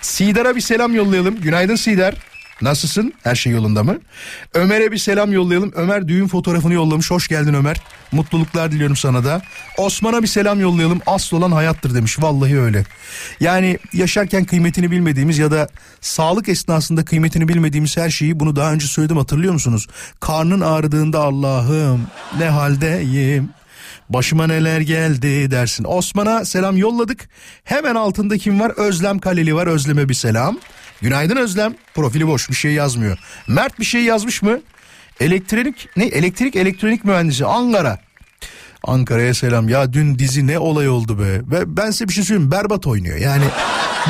[0.00, 1.40] Sidar'a bir selam yollayalım.
[1.40, 2.14] Günaydın Sidar.
[2.62, 3.12] Nasılsın?
[3.22, 3.98] Her şey yolunda mı?
[4.54, 5.72] Ömer'e bir selam yollayalım.
[5.74, 7.10] Ömer düğün fotoğrafını yollamış.
[7.10, 7.76] Hoş geldin Ömer.
[8.12, 9.42] Mutluluklar diliyorum sana da.
[9.78, 11.00] Osman'a bir selam yollayalım.
[11.06, 12.22] Asıl olan hayattır demiş.
[12.22, 12.84] Vallahi öyle.
[13.40, 15.68] Yani yaşarken kıymetini bilmediğimiz ya da
[16.00, 19.88] sağlık esnasında kıymetini bilmediğimiz her şeyi bunu daha önce söyledim hatırlıyor musunuz?
[20.20, 22.06] Karnın ağrıdığında Allah'ım
[22.38, 23.50] ne haldeyim
[24.10, 25.84] Başıma neler geldi dersin.
[25.88, 27.28] Osman'a selam yolladık.
[27.64, 28.72] Hemen altında kim var?
[28.76, 29.66] Özlem Kaleli var.
[29.66, 30.58] Özlem'e bir selam.
[31.02, 31.74] Günaydın Özlem.
[31.94, 33.18] Profili boş bir şey yazmıyor.
[33.48, 34.60] Mert bir şey yazmış mı?
[35.20, 36.04] Elektrik ne?
[36.04, 37.98] Elektrik elektronik mühendisi Ankara.
[38.84, 39.68] Ankara'ya selam.
[39.68, 41.32] Ya dün dizi ne olay oldu be.
[41.50, 42.50] Ve ben size bir şey söyleyeyim.
[42.50, 43.16] Berbat oynuyor.
[43.16, 43.44] Yani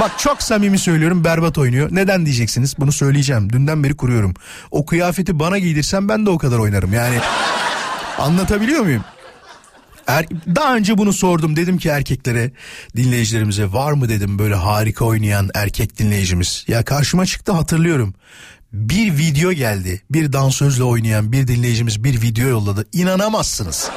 [0.00, 1.88] bak çok samimi söylüyorum berbat oynuyor.
[1.92, 2.74] Neden diyeceksiniz?
[2.79, 3.53] Bunu söyleyeceğim.
[3.53, 4.35] Dünden beri kuruyorum.
[4.70, 6.92] O kıyafeti bana giydirsem ben de o kadar oynarım.
[6.92, 7.18] Yani
[8.18, 9.05] anlatabiliyor muyum?
[10.11, 12.51] Er, daha önce bunu sordum dedim ki erkeklere
[12.96, 16.64] dinleyicilerimize var mı dedim böyle harika oynayan erkek dinleyicimiz.
[16.68, 18.14] Ya karşıma çıktı hatırlıyorum.
[18.73, 20.03] Bir video geldi.
[20.11, 22.87] Bir dansözle oynayan bir dinleyicimiz bir video yolladı.
[22.92, 23.90] İnanamazsınız.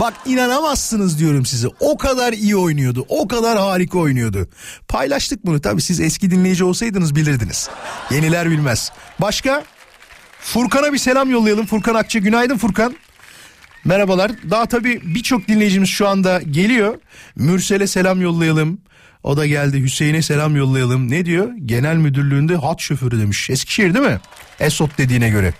[0.00, 1.68] Bak inanamazsınız diyorum size.
[1.80, 3.06] O kadar iyi oynuyordu.
[3.08, 4.48] O kadar harika oynuyordu.
[4.88, 7.68] Paylaştık bunu tabii siz eski dinleyici olsaydınız bilirdiniz.
[8.10, 8.92] Yeniler bilmez.
[9.20, 9.64] Başka?
[10.40, 11.66] Furkan'a bir selam yollayalım.
[11.66, 12.96] Furkan Akça günaydın Furkan.
[13.84, 14.32] Merhabalar.
[14.50, 16.98] Daha tabii birçok dinleyicimiz şu anda geliyor.
[17.36, 18.80] Mürsel'e selam yollayalım.
[19.22, 19.82] O da geldi.
[19.82, 21.10] Hüseyin'e selam yollayalım.
[21.10, 21.52] Ne diyor?
[21.64, 23.50] Genel müdürlüğünde hat şoförü demiş.
[23.50, 24.20] Eskişehir değil mi?
[24.60, 25.54] Esot dediğine göre.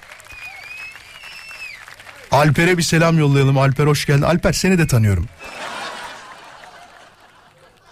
[2.30, 3.59] Alper'e bir selam yollayalım.
[3.59, 4.22] Alper hoş geldin.
[4.22, 5.26] Alper seni de tanıyorum.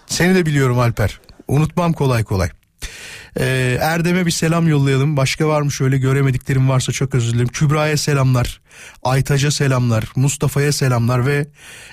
[0.07, 1.19] Seni de biliyorum Alper.
[1.47, 2.49] Unutmam kolay kolay.
[3.39, 5.17] Ee, Erdem'e bir selam yollayalım.
[5.17, 7.47] Başka var mı şöyle göremediklerim varsa çok özür dilerim.
[7.47, 8.61] Kübra'ya selamlar.
[9.03, 10.03] Aytaç'a selamlar.
[10.15, 11.47] Mustafa'ya selamlar ve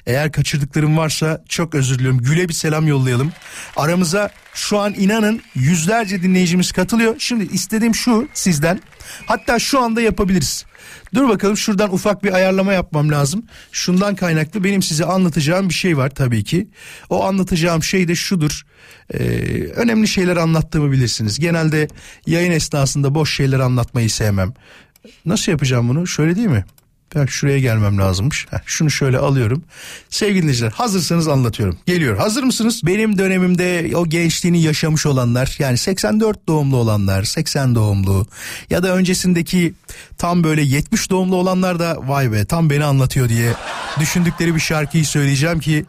[0.07, 2.19] eğer kaçırdıklarım varsa çok özür diliyorum.
[2.19, 3.33] Gül'e bir selam yollayalım.
[3.77, 7.15] Aramıza şu an inanın yüzlerce dinleyicimiz katılıyor.
[7.19, 8.81] Şimdi istediğim şu sizden.
[9.27, 10.66] Hatta şu anda yapabiliriz.
[11.15, 13.43] Dur bakalım şuradan ufak bir ayarlama yapmam lazım.
[13.73, 16.69] Şundan kaynaklı benim size anlatacağım bir şey var tabii ki.
[17.11, 18.63] O anlatacağım şey de şudur.
[19.15, 19.19] Ee,
[19.77, 21.39] önemli şeyler anlattığımı bilirsiniz.
[21.39, 21.89] Genelde
[22.27, 24.55] yayın esnasında boş şeyler anlatmayı sevmem.
[25.27, 26.07] Nasıl yapacağım bunu?
[26.07, 26.65] Şöyle değil mi?
[27.15, 28.47] Ben şuraya gelmem lazımmış.
[28.51, 29.65] Heh, şunu şöyle alıyorum.
[30.11, 31.79] Sevgili dinleyiciler hazırsanız anlatıyorum.
[31.87, 32.17] Geliyor.
[32.17, 32.81] Hazır mısınız?
[32.85, 38.27] Benim dönemimde o gençliğini yaşamış olanlar yani 84 doğumlu olanlar, 80 doğumlu
[38.71, 39.75] ya da öncesindeki
[40.19, 43.53] tam böyle 70 doğumlu olanlar da vay be tam beni anlatıyor diye
[44.01, 45.87] düşündükleri bir şarkıyı söyleyeceğim ki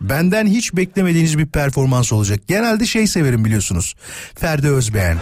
[0.00, 2.40] benden hiç beklemediğiniz bir performans olacak.
[2.48, 3.94] Genelde şey severim biliyorsunuz.
[4.34, 5.18] Ferdi Özbeğen.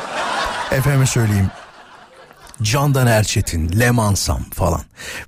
[0.73, 1.51] Efendime söyleyeyim.
[2.63, 4.81] Candan Erçetin, Lemansam falan.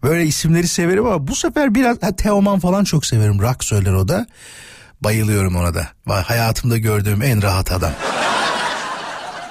[0.02, 3.40] Böyle isimleri severim ama bu sefer biraz ha, Teoman falan çok severim.
[3.40, 4.26] Rock söyler o da.
[5.00, 5.88] Bayılıyorum ona da.
[6.06, 7.92] Hayatımda gördüğüm en rahat adam.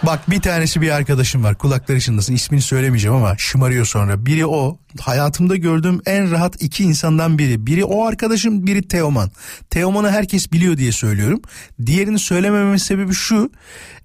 [0.04, 4.26] Bak bir tanesi bir arkadaşım var kulakları çınlasın ismini söylemeyeceğim ama şımarıyor sonra.
[4.26, 7.68] Biri o hayatımda gördüğüm en rahat iki insandan biri.
[7.68, 9.32] Biri o arkadaşım biri Teoman.
[9.70, 11.42] Teoman'ı herkes biliyor diye söylüyorum.
[11.86, 13.52] Diğerini söylemememin sebebi şu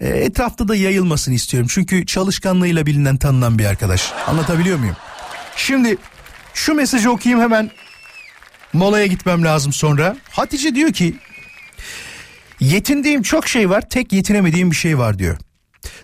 [0.00, 1.68] e, etrafta da yayılmasını istiyorum.
[1.72, 4.12] Çünkü çalışkanlığıyla bilinen tanınan bir arkadaş.
[4.26, 4.96] Anlatabiliyor muyum?
[5.56, 5.96] Şimdi
[6.54, 7.70] şu mesajı okuyayım hemen
[8.72, 10.16] molaya gitmem lazım sonra.
[10.30, 11.16] Hatice diyor ki
[12.60, 15.36] yetindiğim çok şey var tek yetinemediğim bir şey var diyor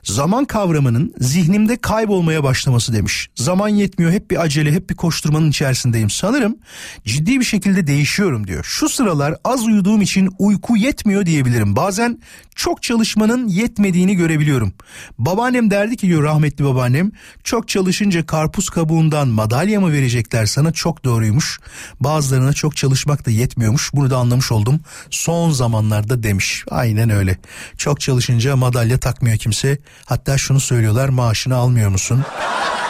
[0.02, 3.30] zaman kavramının zihnimde kaybolmaya başlaması demiş.
[3.34, 6.10] Zaman yetmiyor hep bir acele hep bir koşturmanın içerisindeyim.
[6.10, 6.56] Sanırım
[7.04, 8.64] ciddi bir şekilde değişiyorum diyor.
[8.64, 11.76] Şu sıralar az uyuduğum için uyku yetmiyor diyebilirim.
[11.76, 12.18] Bazen
[12.60, 14.72] çok çalışmanın yetmediğini görebiliyorum.
[15.18, 17.10] Babaannem derdi ki diyor rahmetli babaannem
[17.44, 21.60] çok çalışınca karpuz kabuğundan madalya mı verecekler sana çok doğruymuş.
[22.00, 26.64] Bazılarına çok çalışmak da yetmiyormuş bunu da anlamış oldum son zamanlarda demiş.
[26.70, 27.38] Aynen öyle
[27.78, 32.24] çok çalışınca madalya takmıyor kimse hatta şunu söylüyorlar maaşını almıyor musun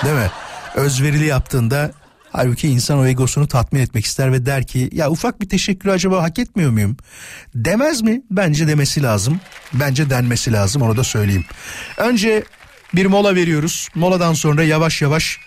[0.04, 0.30] değil mi?
[0.74, 1.92] Özverili yaptığında
[2.32, 6.22] Halbuki insan o egosunu tatmin etmek ister ve der ki ya ufak bir teşekkür acaba
[6.22, 6.96] hak etmiyor muyum?
[7.54, 8.22] Demez mi?
[8.30, 9.40] Bence demesi lazım.
[9.72, 11.44] Bence denmesi lazım onu da söyleyeyim.
[11.96, 12.44] Önce
[12.94, 13.88] bir mola veriyoruz.
[13.94, 15.38] Moladan sonra yavaş yavaş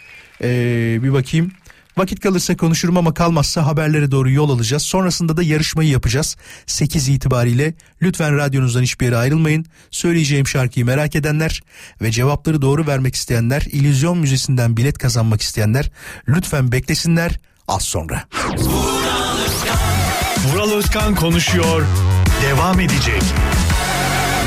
[0.42, 1.52] ee, bir bakayım
[1.98, 4.84] Vakit kalırsa konuşurum ama kalmazsa haberlere doğru yol alacağız.
[4.84, 6.36] Sonrasında da yarışmayı yapacağız.
[6.66, 9.66] 8 itibariyle lütfen radyonuzdan hiçbir yere ayrılmayın.
[9.92, 11.64] Söyleyeceğim şarkıyı merak edenler
[12.02, 15.92] ve cevapları doğru vermek isteyenler, İllüzyon Müzesi'nden bilet kazanmak isteyenler
[16.28, 18.24] lütfen beklesinler az sonra.
[20.48, 21.86] Vural Özkan konuşuyor.
[22.42, 23.24] Devam edecek.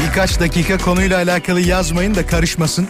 [0.06, 2.88] Birkaç dakika konuyla alakalı yazmayın da karışmasın.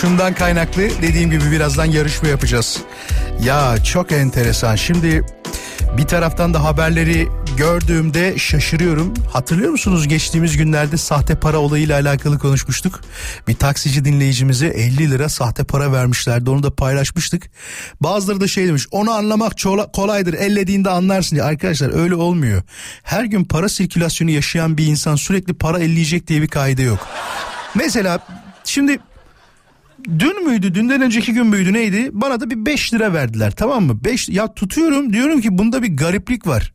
[0.00, 2.78] Şundan kaynaklı dediğim gibi birazdan yarışma yapacağız.
[3.40, 4.76] Ya çok enteresan.
[4.76, 5.22] Şimdi
[5.96, 9.14] bir taraftan da haberleri gördüğümde şaşırıyorum.
[9.32, 13.00] Hatırlıyor musunuz geçtiğimiz günlerde sahte para olayıyla alakalı konuşmuştuk.
[13.48, 17.50] Bir taksici dinleyicimize 50 lira sahte para vermişlerdi onu da paylaşmıştık.
[18.00, 19.52] Bazıları da şey demiş onu anlamak
[19.92, 21.44] kolaydır ellediğinde anlarsın diye.
[21.44, 22.62] Arkadaşlar öyle olmuyor.
[23.02, 27.08] Her gün para sirkülasyonu yaşayan bir insan sürekli para elleyecek diye bir kaide yok.
[27.74, 28.18] Mesela
[28.64, 28.98] şimdi
[30.04, 32.10] dün müydü dünden önceki gün müydü neydi?
[32.12, 34.04] Bana da bir 5 lira verdiler tamam mı?
[34.04, 36.72] 5 ya tutuyorum diyorum ki bunda bir gariplik var.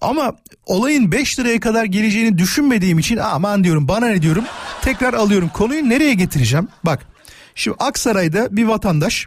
[0.00, 4.44] Ama olayın 5 liraya kadar geleceğini düşünmediğim için aman diyorum bana ne diyorum?
[4.82, 6.68] Tekrar alıyorum konuyu nereye getireceğim?
[6.84, 7.06] Bak
[7.54, 9.26] şimdi Aksaray'da bir vatandaş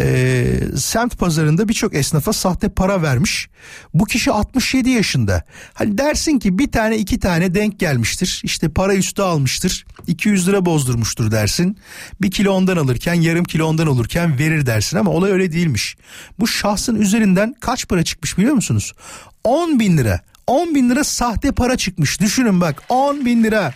[0.00, 3.48] e, semt pazarında birçok esnafa sahte para vermiş.
[3.94, 5.44] Bu kişi 67 yaşında.
[5.74, 8.40] Hani dersin ki bir tane iki tane denk gelmiştir.
[8.44, 9.86] İşte para üstü almıştır.
[10.06, 11.78] 200 lira bozdurmuştur dersin.
[12.20, 15.96] Bir kilo ondan alırken yarım kilo ondan olurken verir dersin ama olay öyle değilmiş.
[16.38, 18.92] Bu şahsın üzerinden kaç para çıkmış biliyor musunuz?
[19.44, 20.20] 10 bin lira.
[20.46, 22.20] 10 bin lira sahte para çıkmış.
[22.20, 23.72] Düşünün bak 10 bin lira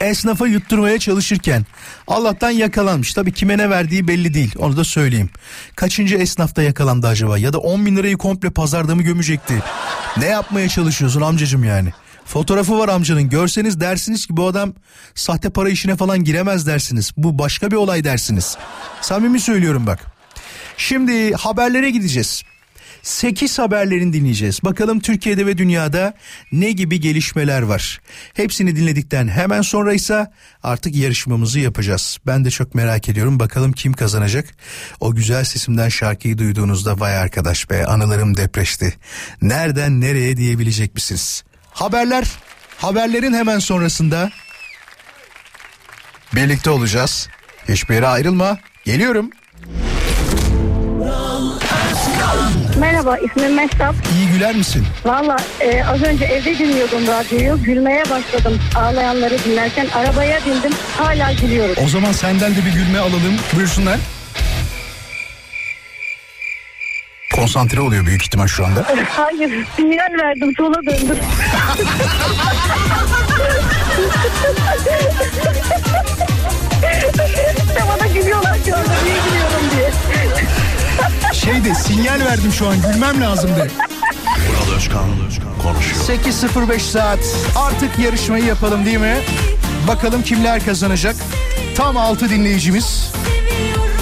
[0.00, 1.66] esnafa yutturmaya çalışırken
[2.06, 3.14] Allah'tan yakalanmış.
[3.14, 5.30] Tabii kime ne verdiği belli değil onu da söyleyeyim.
[5.76, 9.62] Kaçıncı esnafta yakalandı acaba ya da 10 bin lirayı komple pazarda mı gömecekti?
[10.16, 11.92] Ne yapmaya çalışıyorsun amcacım yani?
[12.24, 14.74] Fotoğrafı var amcanın görseniz dersiniz ki bu adam
[15.14, 17.12] sahte para işine falan giremez dersiniz.
[17.16, 18.56] Bu başka bir olay dersiniz.
[19.00, 20.00] Samimi söylüyorum bak.
[20.76, 22.42] Şimdi haberlere gideceğiz.
[23.02, 24.64] 8 haberlerini dinleyeceğiz.
[24.64, 26.14] Bakalım Türkiye'de ve dünyada
[26.52, 28.00] ne gibi gelişmeler var.
[28.34, 30.26] Hepsini dinledikten hemen sonra ise
[30.62, 32.18] artık yarışmamızı yapacağız.
[32.26, 34.48] Ben de çok merak ediyorum bakalım kim kazanacak.
[35.00, 38.94] O güzel sesimden şarkıyı duyduğunuzda vay arkadaş be anılarım depreşti.
[39.42, 41.44] Nereden nereye diyebilecek misiniz?
[41.70, 42.28] Haberler,
[42.78, 44.30] haberlerin hemen sonrasında
[46.34, 47.28] birlikte olacağız.
[47.68, 48.58] Hiçbir yere ayrılma.
[48.84, 49.30] Geliyorum.
[52.78, 53.94] Merhaba ismim Mehtap.
[54.14, 54.86] İyi güler misin?
[55.04, 57.62] Valla e, az önce evde dinliyordum radyoyu.
[57.62, 59.86] Gülmeye başladım ağlayanları dinlerken.
[59.94, 61.84] Arabaya bindim hala gülüyorum.
[61.84, 63.36] O zaman senden de bir gülme alalım.
[63.56, 63.98] Buyursunlar.
[67.34, 68.86] Konsantre oluyor büyük ihtimal şu anda.
[69.08, 71.18] Hayır sinyal verdim sola döndüm.
[77.88, 79.47] bana gülüyorlar orada niye gülüyorum diye.
[81.32, 83.70] Şeyde sinyal verdim şu an gülmem lazımdı.
[84.48, 85.04] Vural Özkan
[85.62, 86.18] konuşuyor.
[86.24, 87.18] 8.05 saat
[87.56, 89.16] artık yarışmayı yapalım değil mi?
[89.88, 91.16] Bakalım kimler kazanacak?
[91.76, 93.12] Tam 6 dinleyicimiz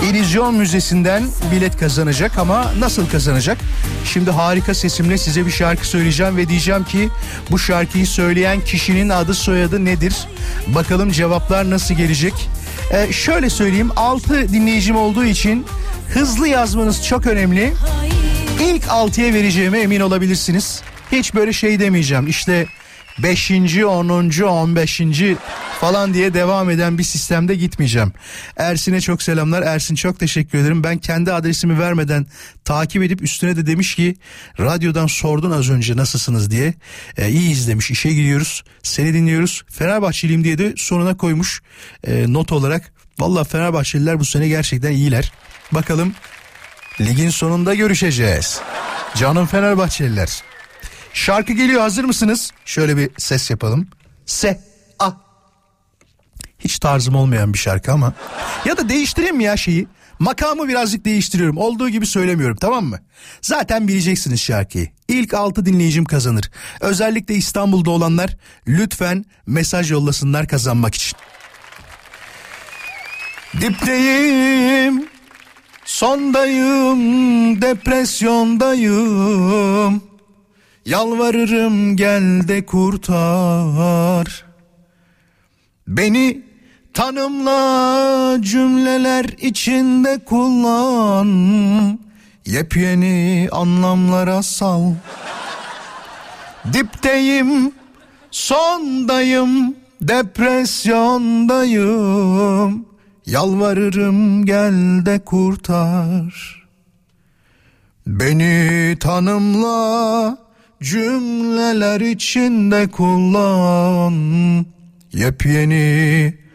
[0.04, 3.58] İllüzyon Müzesi'nden bilet kazanacak ama nasıl kazanacak?
[4.04, 7.08] Şimdi harika sesimle size bir şarkı söyleyeceğim ve diyeceğim ki
[7.50, 10.14] bu şarkıyı söyleyen kişinin adı soyadı nedir?
[10.66, 12.48] Bakalım cevaplar nasıl gelecek?
[12.92, 15.66] Ee, şöyle söyleyeyim 6 dinleyicim olduğu için
[16.08, 17.72] hızlı yazmanız çok önemli.
[18.60, 20.82] İlk 6'ya vereceğime emin olabilirsiniz.
[21.12, 22.26] Hiç böyle şey demeyeceğim.
[22.26, 22.66] İşte
[23.18, 23.50] 5.
[23.84, 24.08] 10.
[24.42, 25.00] 15.
[25.80, 28.12] falan diye devam eden bir sistemde gitmeyeceğim.
[28.56, 29.62] Ersin'e çok selamlar.
[29.62, 30.84] Ersin çok teşekkür ederim.
[30.84, 32.26] Ben kendi adresimi vermeden
[32.64, 34.16] takip edip üstüne de demiş ki
[34.60, 36.74] radyodan sordun az önce nasılsınız diye.
[37.16, 37.90] E, iyiyiz demiş.
[37.90, 38.64] İşe gidiyoruz.
[38.82, 39.64] Seni dinliyoruz.
[39.70, 41.62] Fenerbahçeliyim diye de sonuna koymuş
[42.06, 42.92] e, not olarak.
[43.18, 45.32] Valla Fenerbahçeliler bu sene gerçekten iyiler.
[45.72, 46.14] Bakalım
[47.00, 48.60] ligin sonunda görüşeceğiz.
[49.16, 50.42] Canım Fenerbahçeliler.
[51.12, 52.50] Şarkı geliyor hazır mısınız?
[52.64, 53.88] Şöyle bir ses yapalım.
[54.26, 54.75] Se.
[56.58, 58.12] Hiç tarzım olmayan bir şarkı ama.
[58.64, 59.86] Ya da değiştireyim ya şeyi?
[60.18, 61.56] Makamı birazcık değiştiriyorum.
[61.56, 63.00] Olduğu gibi söylemiyorum tamam mı?
[63.42, 64.88] Zaten bileceksiniz şarkıyı.
[65.08, 66.50] İlk altı dinleyicim kazanır.
[66.80, 68.36] Özellikle İstanbul'da olanlar
[68.68, 71.18] lütfen mesaj yollasınlar kazanmak için.
[73.60, 75.06] Dipteyim,
[75.84, 80.02] sondayım, depresyondayım.
[80.86, 84.44] Yalvarırım gel de kurtar.
[85.88, 86.45] Beni
[86.96, 91.28] tanımla cümleler içinde kullan.
[92.46, 94.94] Yepyeni anlamlara sal.
[96.72, 97.72] Dipteyim,
[98.30, 102.86] sondayım, depresyondayım.
[103.26, 106.62] Yalvarırım gel de kurtar.
[108.06, 110.38] Beni tanımla
[110.82, 114.14] cümleler içinde kullan
[115.12, 116.45] yepyeni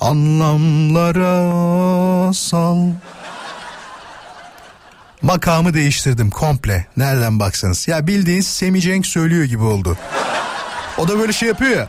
[0.00, 1.52] anlamlara
[2.32, 2.78] sal.
[5.22, 6.86] Makamı değiştirdim komple.
[6.96, 7.88] Nereden baksanız.
[7.88, 9.96] Ya bildiğiniz Semi Cenk söylüyor gibi oldu.
[10.98, 11.88] O da böyle şey yapıyor ya.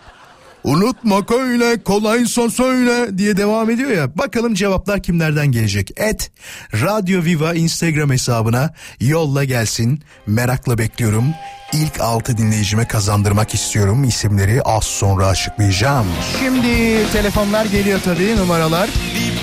[0.63, 4.17] Unutma öyle kolaysa söyle diye devam ediyor ya.
[4.17, 5.91] Bakalım cevaplar kimlerden gelecek?
[5.97, 6.31] Et
[6.73, 10.03] Radyo Viva Instagram hesabına yolla gelsin.
[10.27, 11.25] Merakla bekliyorum.
[11.73, 14.03] İlk altı dinleyicime kazandırmak istiyorum.
[14.03, 16.07] İsimleri az sonra açıklayacağım.
[16.39, 16.67] Şimdi
[17.13, 18.89] telefonlar geliyor tabii numaralar.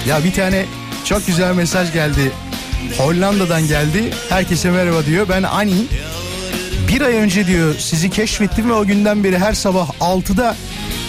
[0.09, 0.64] Ya bir tane
[1.05, 2.33] çok güzel mesaj geldi.
[2.99, 4.11] Hollanda'dan geldi.
[4.29, 5.27] Herkese merhaba diyor.
[5.29, 5.87] Ben Ani.
[6.89, 10.57] Bir ay önce diyor sizi keşfettim ve o günden beri her sabah 6'da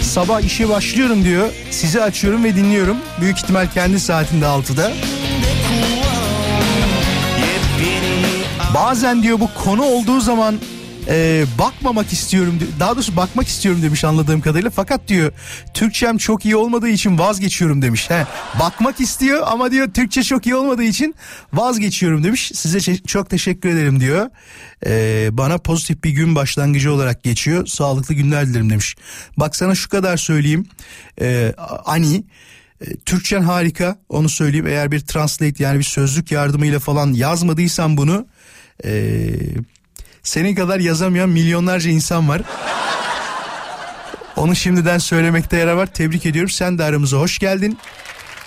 [0.02, 1.50] sabah işe başlıyorum diyor.
[1.72, 2.98] Sizi açıyorum ve dinliyorum.
[3.22, 4.92] Büyük ihtimal kendi saatinde 6'da.
[8.76, 10.56] Bazen diyor bu konu olduğu zaman
[11.10, 15.32] e, bakmamak istiyorum daha doğrusu bakmak istiyorum demiş anladığım kadarıyla fakat diyor
[15.74, 18.10] Türkçem çok iyi olmadığı için vazgeçiyorum demiş.
[18.10, 18.26] He,
[18.60, 21.16] bakmak istiyor ama diyor Türkçe çok iyi olmadığı için
[21.54, 22.52] vazgeçiyorum demiş.
[22.56, 24.30] Size çok teşekkür ederim diyor.
[24.86, 27.66] E, bana pozitif bir gün başlangıcı olarak geçiyor.
[27.66, 28.96] Sağlıklı günler dilerim demiş.
[29.38, 30.66] Bak sana şu kadar söyleyeyim.
[31.22, 31.54] E,
[31.86, 32.24] Ani
[32.82, 38.28] e, Türkçen harika onu söyleyeyim eğer bir translate yani bir sözlük yardımıyla falan yazmadıysan bunu
[38.84, 39.34] eee
[40.24, 42.42] senin kadar yazamayan milyonlarca insan var.
[44.36, 45.86] Onu şimdiden söylemekte yarar var.
[45.86, 46.50] Tebrik ediyorum.
[46.50, 47.78] Sen de aramıza hoş geldin.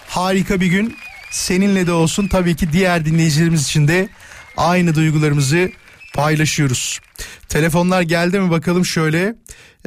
[0.09, 0.97] Harika bir gün
[1.31, 2.29] seninle de olsun.
[2.29, 4.09] Tabii ki diğer dinleyicilerimiz için de
[4.57, 5.71] aynı duygularımızı
[6.15, 7.01] paylaşıyoruz.
[7.49, 9.35] Telefonlar geldi mi bakalım şöyle.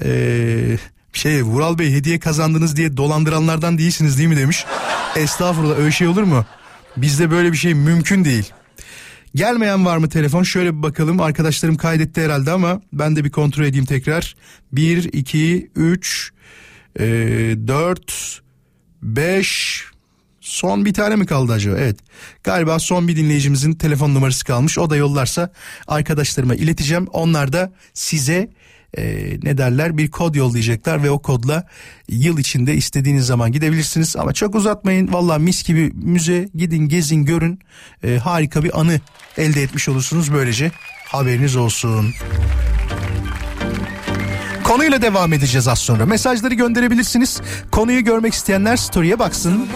[0.03, 0.77] Ee,
[1.13, 4.65] şey Vural Bey hediye kazandınız diye dolandıranlardan değilsiniz değil mi demiş.
[5.15, 6.45] Estağfurullah öyle şey olur mu?
[6.97, 8.53] Bizde böyle bir şey mümkün değil.
[9.35, 10.43] Gelmeyen var mı telefon?
[10.43, 11.21] Şöyle bir bakalım.
[11.21, 14.35] Arkadaşlarım kaydetti herhalde ama ben de bir kontrol edeyim tekrar.
[14.71, 16.31] 1, 2, 3,
[16.99, 18.41] 4,
[19.01, 19.85] 5,
[20.45, 21.77] Son bir tane mi kaldı acaba?
[21.77, 21.99] Evet.
[22.43, 24.79] Galiba son bir dinleyicimizin telefon numarası kalmış.
[24.79, 25.51] O da yollarsa
[25.87, 27.07] arkadaşlarıma ileteceğim.
[27.07, 28.49] Onlar da size
[28.97, 31.67] e, ne derler bir kod yollayacaklar ve o kodla
[32.09, 34.15] yıl içinde istediğiniz zaman gidebilirsiniz.
[34.15, 37.59] Ama çok uzatmayın valla mis gibi müze gidin gezin görün
[38.03, 38.99] e, harika bir anı
[39.37, 40.71] elde etmiş olursunuz böylece
[41.05, 42.13] haberiniz olsun.
[44.63, 46.05] Konuyla devam edeceğiz az sonra.
[46.05, 47.41] Mesajları gönderebilirsiniz.
[47.71, 49.67] Konuyu görmek isteyenler story'e baksın.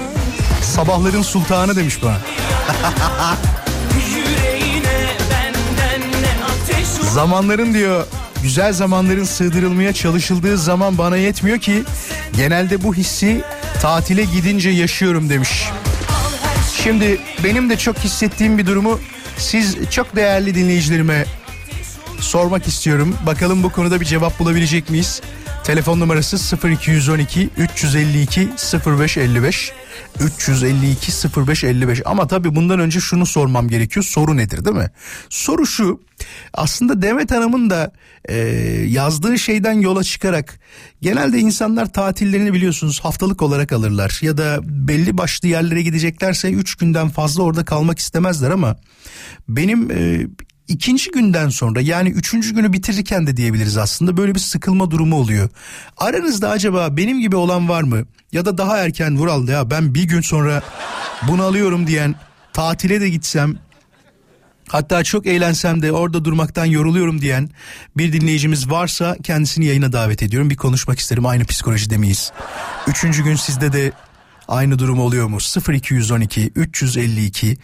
[0.62, 2.18] Sabahların sultanı demiş bana.
[7.14, 8.06] Zamanların diyor
[8.44, 11.84] güzel zamanların sığdırılmaya çalışıldığı zaman bana yetmiyor ki
[12.38, 13.42] genelde bu hissi
[13.82, 15.70] tatile gidince yaşıyorum demiş.
[16.84, 19.00] Şimdi benim de çok hissettiğim bir durumu
[19.38, 21.26] siz çok değerli dinleyicilerime
[22.20, 23.16] sormak istiyorum.
[23.26, 25.22] Bakalım bu konuda bir cevap bulabilecek miyiz?
[25.64, 28.50] Telefon numarası 0212 352
[28.86, 29.72] 0555
[30.20, 31.12] 352
[31.48, 34.04] 0555 ama tabii bundan önce şunu sormam gerekiyor.
[34.04, 34.92] Soru nedir değil mi?
[35.30, 36.00] Soru şu.
[36.54, 37.92] Aslında Demet Hanım'ın da
[38.26, 38.38] e,
[38.88, 40.60] yazdığı şeyden yola çıkarak
[41.02, 47.10] genelde insanlar tatillerini biliyorsunuz haftalık olarak alırlar ya da belli başlı yerlere gideceklerse 3 günden
[47.10, 48.76] fazla orada kalmak istemezler ama
[49.48, 50.28] benim e,
[50.70, 55.50] ikinci günden sonra yani üçüncü günü bitirirken de diyebiliriz aslında böyle bir sıkılma durumu oluyor.
[55.98, 58.06] Aranızda acaba benim gibi olan var mı?
[58.32, 60.62] Ya da daha erken Vural ya ben bir gün sonra
[61.28, 62.16] bunu alıyorum diyen
[62.54, 63.56] tatile de gitsem
[64.70, 67.50] Hatta çok eğlensem de orada durmaktan yoruluyorum diyen
[67.98, 70.50] bir dinleyicimiz varsa kendisini yayına davet ediyorum.
[70.50, 72.32] Bir konuşmak isterim aynı psikolojide miyiz?
[72.88, 73.92] Üçüncü gün sizde de
[74.50, 75.38] Aynı durum oluyor mu?
[75.74, 77.58] 0212 352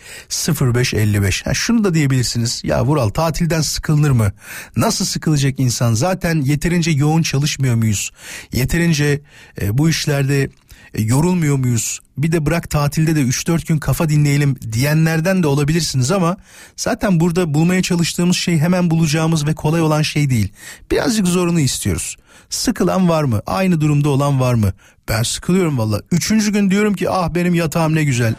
[0.62, 1.46] 0555.
[1.46, 2.62] Ha şunu da diyebilirsiniz.
[2.64, 4.32] Ya Vural tatilden sıkılır mı?
[4.76, 5.94] Nasıl sıkılacak insan?
[5.94, 8.12] Zaten yeterince yoğun çalışmıyor muyuz?
[8.54, 9.22] Yeterince
[9.62, 10.50] e, bu işlerde
[10.96, 12.00] e, yorulmuyor muyuz?
[12.18, 16.38] Bir de bırak tatilde de 3-4 gün kafa dinleyelim diyenlerden de olabilirsiniz ama
[16.76, 20.54] zaten burada bulmaya çalıştığımız şey hemen bulacağımız ve kolay olan şey değil.
[20.92, 22.16] Birazcık zorunu istiyoruz.
[22.50, 23.42] Sıkılan var mı?
[23.46, 24.74] Aynı durumda olan var mı?
[25.10, 26.02] Ben sıkılıyorum valla.
[26.12, 28.36] Üçüncü gün diyorum ki ah benim yatağım ne güzel.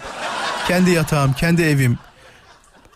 [0.68, 1.98] Kendi yatağım, kendi evim.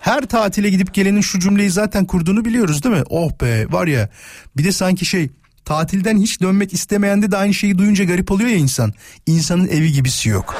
[0.00, 3.02] Her tatile gidip gelenin şu cümleyi zaten kurduğunu biliyoruz değil mi?
[3.11, 4.08] Oh be var ya
[4.56, 5.30] bir de sanki şey
[5.70, 8.92] tatilden hiç dönmek istemeyen de aynı şeyi duyunca garip oluyor ya insan.
[9.26, 10.54] İnsanın evi gibisi yok.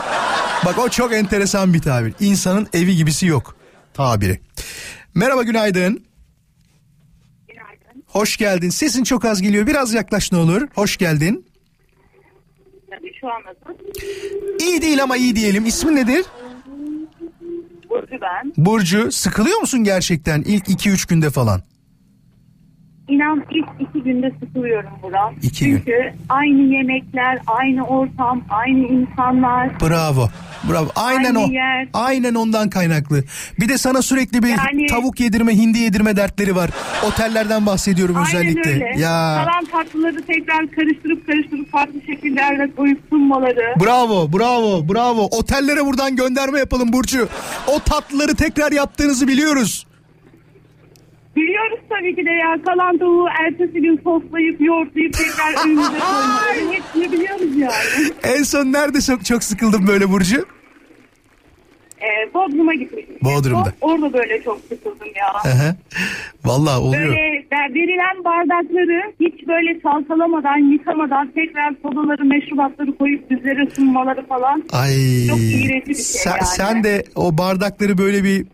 [0.67, 2.15] Bak o çok enteresan bir tabir.
[2.21, 3.57] İnsanın evi gibisi yok
[3.95, 4.41] tabiri.
[5.15, 6.05] Merhaba günaydın.
[7.49, 8.05] Günaydın.
[8.07, 8.71] Hoş geldin.
[8.71, 9.67] Sesin çok az geliyor.
[9.67, 10.69] Biraz yaklaş ne olur.
[10.75, 11.47] Hoş geldin.
[12.91, 13.81] Tabii şu an nasıl?
[14.61, 15.67] İyi değil ama iyi diyelim.
[15.67, 16.25] İsmin nedir?
[17.91, 18.53] Burcu ben.
[18.57, 21.63] Burcu sıkılıyor musun gerçekten ilk 2-3 günde falan?
[23.11, 25.33] İnan ilk iki günde sıkılıyorum Burak.
[25.43, 26.13] İki Çünkü gün.
[26.29, 29.81] aynı yemekler, aynı ortam, aynı insanlar.
[29.81, 30.29] Bravo.
[30.71, 30.89] Bravo.
[30.97, 31.51] Aynen Aynı o.
[31.51, 31.89] yer.
[31.95, 33.25] Aynen ondan kaynaklı.
[33.61, 36.71] Bir de sana sürekli bir Yani- tavuk yedirme, hindi yedirme dertleri var.
[37.07, 38.71] Otellerden bahsediyorum özellikle.
[38.71, 39.01] Aynen öyle.
[39.01, 39.45] Ya.
[39.47, 43.75] Kalan tatlıları tekrar karıştırıp karıştırıp farklı şekillerle koyup sunmaları.
[43.85, 45.23] Bravo, bravo, bravo.
[45.31, 47.29] Otellere buradan gönderme yapalım Burcu.
[47.67, 49.87] O tatlıları tekrar yaptığınızı biliyoruz.
[51.37, 56.73] Biliyoruz tabii ki de ya kalan tavuğu ertesi gün soslayıp yoğurtlayıp tekrar önümüze koymaları.
[56.73, 58.13] Hepsini biliyoruz yani.
[58.23, 60.47] En son nerede çok, çok sıkıldım böyle Burcu?
[62.01, 63.17] Ee, Bodrum'a gitmiştim.
[63.23, 63.73] Bodrum'da.
[63.81, 65.51] Orada böyle çok sıkıldım ya.
[65.53, 65.77] Hı hı.
[66.45, 67.03] Vallahi oluyor.
[67.03, 74.65] Böyle ver- verilen bardakları hiç böyle salsalamadan, yıkamadan tekrar sodaları, meşrubatları koyup bizlere sunmaları falan.
[74.73, 74.91] Ay.
[75.29, 76.45] Çok iğrenç bir şey sen, yani.
[76.47, 78.47] sen de o bardakları böyle bir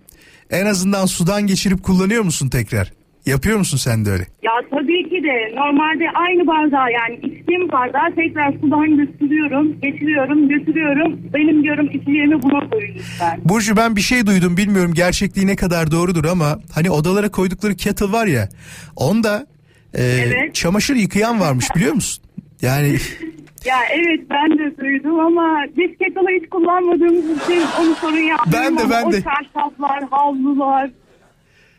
[0.51, 2.93] en azından sudan geçirip kullanıyor musun tekrar?
[3.27, 4.27] Yapıyor musun sen de öyle?
[4.43, 11.21] Ya tabii ki de normalde aynı bardağı yani içtiğim bardağı tekrar sudan götürüyorum, geçiriyorum, götürüyorum.
[11.35, 13.41] Benim diyorum içeceğimi buna koyun lütfen.
[13.45, 18.13] Burcu ben bir şey duydum bilmiyorum gerçekliği ne kadar doğrudur ama hani odalara koydukları kettle
[18.13, 18.49] var ya
[18.97, 19.47] onda
[19.95, 20.55] e, Evet.
[20.55, 22.25] çamaşır yıkayan varmış biliyor musun?
[22.63, 22.97] Yani
[23.67, 28.79] Ya evet ben de duydum ama biz kettle'ı hiç kullanmadığımız için onu sorun yapmıyorum Ben
[28.79, 29.23] de, ben o de.
[29.23, 30.91] çarşaflar, havlular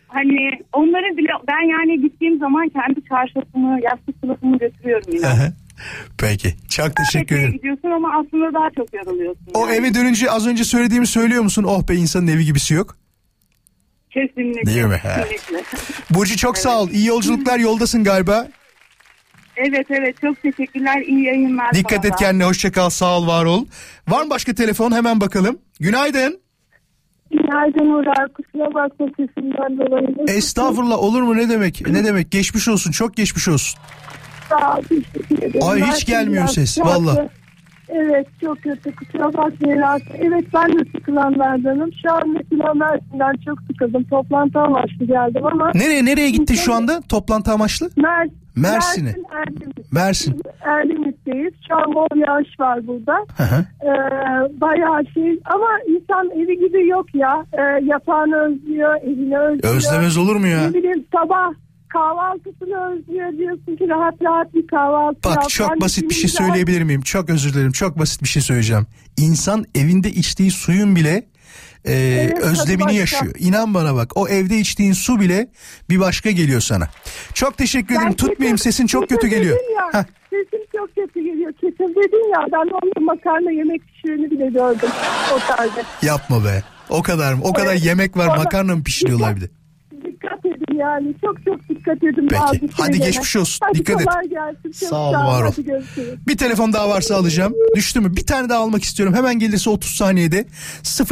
[0.08, 5.52] hani onları bile ben yani gittiğim zaman kendi çarşafımı, yastık kılıfımı götürüyorum yine.
[6.20, 7.52] peki çok teşekkür ederim.
[7.54, 9.46] gidiyorsun ama aslında daha çok yoruluyorsun.
[9.54, 9.76] O yani.
[9.76, 11.64] eve dönünce az önce söylediğimi söylüyor musun?
[11.68, 12.98] Oh be insanın evi gibisi yok.
[14.10, 14.74] Kesinlikle.
[14.74, 15.02] Değil mi?
[15.04, 15.58] Kesinlikle.
[16.10, 16.90] Burcu çok sağ ol.
[16.90, 18.48] İyi yolculuklar yoldasın galiba.
[19.58, 21.02] Evet evet çok teşekkürler.
[21.02, 21.74] İyi yayınlar.
[21.74, 23.66] Dikkat et kendine hoşça kal sağ ol var ol.
[24.08, 25.60] Var mı başka telefon hemen bakalım.
[25.80, 26.40] Günaydın.
[27.32, 28.06] Günaydın Uğur.
[28.34, 30.38] Kusura bakma sesimden dolayı.
[30.38, 31.88] Estağfurullah olur mu ne demek?
[31.88, 32.32] Ne demek?
[32.32, 33.80] Geçmiş olsun çok geçmiş olsun.
[34.50, 34.82] Sağ ol.
[34.82, 35.68] Teşekkür ederim.
[35.68, 37.30] Ay, hiç gelmiyor ses, valla.
[37.90, 38.96] Evet çok kötü.
[38.96, 39.84] Kusura bakmayın.
[40.20, 41.90] Evet ben de sıkılanlardanım.
[42.02, 44.04] Şu an mesela Mersin'den çok sıkıldım.
[44.04, 47.90] Toplantı amaçlı geldim ama Nereye nereye gittin şu anda toplantı amaçlı?
[47.98, 49.04] Mer Mersin'e.
[49.04, 49.94] Mersin, Erdemit.
[49.94, 50.42] Mersin.
[50.62, 51.54] Erdemit'teyiz.
[51.68, 53.16] Şu an bol yağış var burada.
[53.38, 53.66] Hı hı.
[53.84, 53.92] Ee,
[54.62, 57.46] bayağı şey ama insan evi gibi yok ya.
[57.54, 59.76] Ee, yatağını özlüyor, evini özlüyor.
[59.76, 60.62] Özlemez olur mu ya?
[60.62, 61.52] Ne bileyim sabah
[61.90, 65.38] kahvaltısını özlüyor diyorsun ki rahat rahat bir kahvaltı yap.
[65.38, 67.02] Bak çok Ben de basit bir şey söyleyebilir miyim?
[67.02, 67.72] Çok özür dilerim.
[67.72, 68.88] Çok basit bir şey söyleyeceğim.
[69.18, 71.28] İnsan evinde içtiği suyun bile
[71.86, 73.34] e, tadı özlemini yaşıyor.
[73.40, 75.48] İnan bana bak o evde içtiğin su bile
[75.90, 76.88] bir başka geliyor sana.
[77.34, 78.08] Çok teşekkür ederim.
[78.08, 79.58] Ben Tutmayayım kesin- sesin çok kötü geliyor.
[79.76, 80.06] Ya, Heh.
[80.30, 81.52] sesim çok kötü geliyor.
[81.54, 84.90] Kesin dedin ya ben onun makarna yemek pişireni bile gördüm
[85.36, 85.84] otelde.
[86.02, 86.64] Yapma be.
[86.90, 87.42] O kadar mı?
[87.44, 87.86] O kadar Evet.
[87.86, 89.50] yemek var makarna mı pişiriyorlar bir de?
[90.78, 92.74] Yani çok çok dikkat edin Peki.
[92.74, 93.66] Hadi geçmiş olsun.
[93.68, 94.08] Hadi Dikkat et.
[94.08, 94.80] kolay gelsin.
[94.80, 95.52] Çok Sağ ol, var ol.
[96.28, 97.54] Bir telefon daha varsa alacağım.
[97.76, 98.16] Düştü mü?
[98.16, 99.16] Bir tane daha almak istiyorum.
[99.16, 100.46] Hemen gelirse 30 saniyede.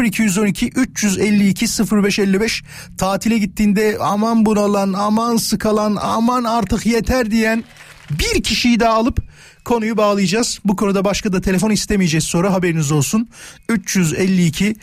[0.03, 2.63] 0212 352 0555
[2.97, 7.63] tatile gittiğinde aman bunalan, aman sıkalan, aman artık yeter diyen
[8.09, 9.24] bir kişiyi daha alıp
[9.65, 10.59] konuyu bağlayacağız.
[10.65, 13.29] Bu konuda başka da telefon istemeyeceğiz sonra haberiniz olsun.
[13.69, 14.75] 352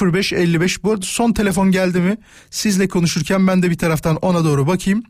[0.00, 2.16] 0555 bu arada son telefon geldi mi?
[2.50, 5.02] Sizle konuşurken ben de bir taraftan ona doğru bakayım.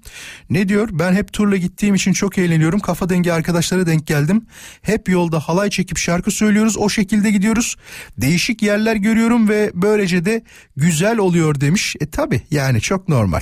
[0.50, 0.88] Ne diyor?
[0.92, 2.80] Ben hep turla gittiğim için çok eğleniyorum.
[2.80, 4.46] Kafa dengi arkadaşlara denk geldim.
[4.82, 6.76] Hep yolda halay çekip şarkı söylüyoruz.
[6.76, 7.76] O şekilde gidiyoruz.
[8.18, 10.42] Değişik yerler görüyorum ve böylece de
[10.76, 11.96] güzel oluyor demiş.
[12.00, 13.40] E tabi yani çok normal.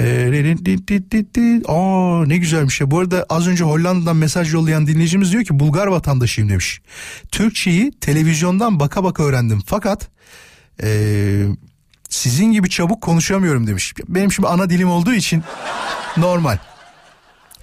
[0.00, 0.56] Ee,
[1.68, 2.90] Aa ne güzelmiş ya.
[2.90, 6.80] Bu arada az önce Hollanda'dan mesaj yollayan dinleyicimiz diyor ki Bulgar vatandaşıyım demiş.
[7.30, 9.62] Türkçeyi televizyondan baka baka öğrendim.
[9.66, 10.08] Fakat
[10.82, 11.42] ee,
[12.08, 13.94] sizin gibi çabuk konuşamıyorum demiş.
[14.08, 15.42] Benim şimdi ana dilim olduğu için
[16.16, 16.58] normal.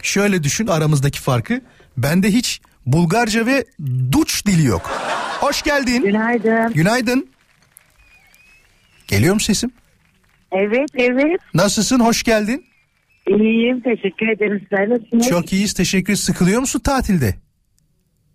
[0.01, 1.61] Şöyle düşün aramızdaki farkı.
[1.97, 3.65] Bende hiç Bulgarca ve
[4.11, 4.91] Duç dili yok.
[5.39, 6.03] Hoş geldin.
[6.03, 6.73] Günaydın.
[6.73, 7.29] Günaydın.
[9.07, 9.71] Geliyor mu sesim?
[10.51, 11.39] Evet evet.
[11.53, 11.99] Nasılsın?
[11.99, 12.65] Hoş geldin.
[13.27, 14.67] İyiyim teşekkür ederim.
[14.69, 15.27] Sen nasılsınız?
[15.29, 15.73] Çok iyiyiz.
[15.73, 16.15] Teşekkür.
[16.15, 17.35] Sıkılıyor musun tatilde?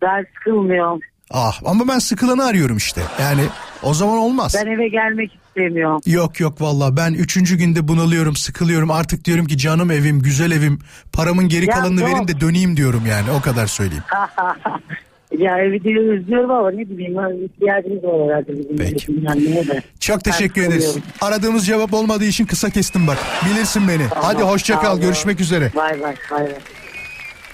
[0.03, 1.01] Ben sıkılmıyorum.
[1.31, 3.01] Ah ama ben sıkılanı arıyorum işte.
[3.21, 3.43] Yani
[3.83, 4.55] o zaman olmaz.
[4.65, 6.01] Ben eve gelmek istemiyorum.
[6.07, 10.79] Yok yok valla ben üçüncü günde bunalıyorum sıkılıyorum artık diyorum ki canım evim güzel evim
[11.13, 12.11] paramın geri Ya, kalanını yok.
[12.15, 14.05] verin de döneyim diyorum yani o kadar söyleyeyim.
[15.39, 19.07] ya evi de özlüyorum ama ne bileyim ihtiyacımız var herhalde bizim Peki.
[19.07, 19.83] dinlenmeye de.
[20.01, 20.85] Çok teşekkür Ben ederiz.
[20.85, 21.13] sıkılıyorum.
[21.21, 23.19] Aradığımız cevap olmadığı için kısa kestim bak.
[23.47, 24.03] Bilirsin beni.
[24.15, 25.71] Hadi hoşça kal görüşmek üzere.
[25.77, 26.49] Bay bay bay bay.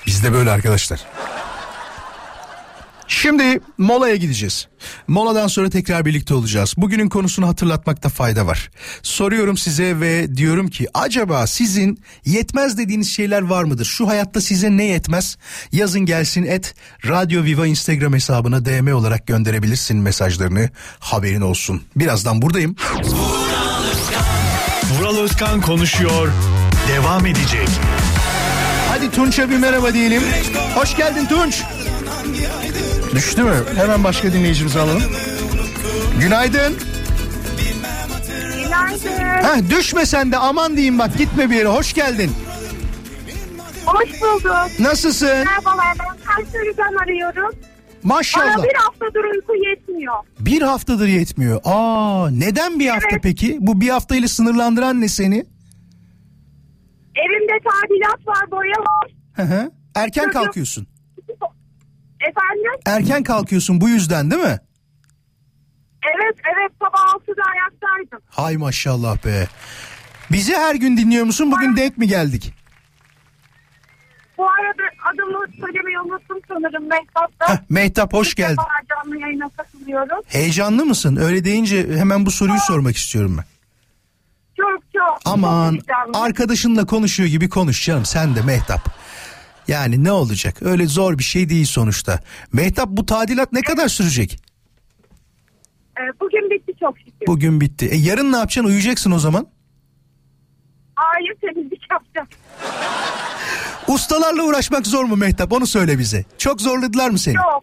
[0.06, 1.00] Bizde böyle arkadaşlar.
[3.10, 4.68] Şimdi molaya gideceğiz.
[5.08, 6.74] Moladan sonra tekrar birlikte olacağız.
[6.76, 8.70] Bugünün konusunu hatırlatmakta fayda var.
[9.02, 13.84] Soruyorum size ve diyorum ki acaba sizin yetmez dediğiniz şeyler var mıdır?
[13.84, 15.36] Şu hayatta size ne yetmez?
[15.72, 16.74] Yazın gelsin et
[17.08, 20.70] Radyo Viva Instagram hesabına DM olarak gönderebilirsin mesajlarını.
[20.98, 21.82] Haberin olsun.
[21.96, 22.76] Birazdan buradayım.
[24.98, 26.28] Vural Özkan konuşuyor.
[26.88, 27.68] Devam edecek.
[28.88, 30.22] Hadi Tunç'a bir merhaba diyelim.
[30.74, 31.62] Hoş geldin Tunç.
[33.14, 33.54] Düştü mü?
[33.76, 35.02] Hemen başka dinleyicimizi alalım.
[36.20, 36.76] Günaydın.
[38.64, 39.10] Günaydın.
[39.42, 41.68] Heh, düşme sen de aman diyeyim bak gitme bir yere.
[41.68, 42.30] Hoş geldin.
[43.86, 44.80] Hoş bulduk.
[44.80, 45.28] Nasılsın?
[45.28, 47.54] Merhabalar ben Kayseri'den arıyorum.
[48.02, 48.56] Maşallah.
[48.56, 50.14] Bana bir haftadır uyku yetmiyor.
[50.40, 51.60] Bir haftadır yetmiyor.
[51.64, 53.22] Aa neden bir hafta Evet.
[53.22, 53.56] peki?
[53.60, 55.44] Bu bir haftayla sınırlandıran ne seni?
[57.14, 59.12] Evimde tadilat var, boya var.
[59.32, 59.70] Hı hı.
[59.94, 60.32] Erken yok.
[60.32, 60.86] kalkıyorsun.
[62.20, 62.80] Efendim?
[62.86, 64.58] Erken kalkıyorsun bu yüzden değil mi?
[66.02, 68.20] Evet, evet sabah 6'da ayaktaydım.
[68.30, 69.46] Hay maşallah be.
[70.32, 71.52] Bizi her gün dinliyor musun?
[71.52, 72.54] Bugün denk mi geldik?
[74.38, 77.48] Bu arada adımı söylemeyi unuttum sanırım Mehtap'ta.
[77.54, 78.62] Heh, Mehtap hoş geldin.
[78.88, 80.18] canlı yayına katılıyorum.
[80.26, 81.16] Heyecanlı mısın?
[81.16, 83.44] Öyle deyince hemen bu soruyu sormak istiyorum ben.
[84.56, 85.20] Çok çok.
[85.24, 88.80] Aman çok arkadaşınla konuşuyor gibi konuş canım sen de Mehtap.
[89.70, 90.62] Yani ne olacak?
[90.62, 92.20] Öyle zor bir şey değil sonuçta.
[92.52, 94.40] Mehtap bu tadilat ne kadar sürecek?
[95.98, 97.26] Ee, bugün bitti çok şükür.
[97.26, 97.88] Bugün bitti.
[97.92, 98.68] E yarın ne yapacaksın?
[98.68, 99.46] Uyuyacaksın o zaman.
[100.94, 102.28] Hayır temizlik yapacağım.
[103.88, 105.52] Ustalarla uğraşmak zor mu Mehtap?
[105.52, 106.24] Onu söyle bize.
[106.38, 107.34] Çok zorladılar mı seni?
[107.34, 107.62] Yok.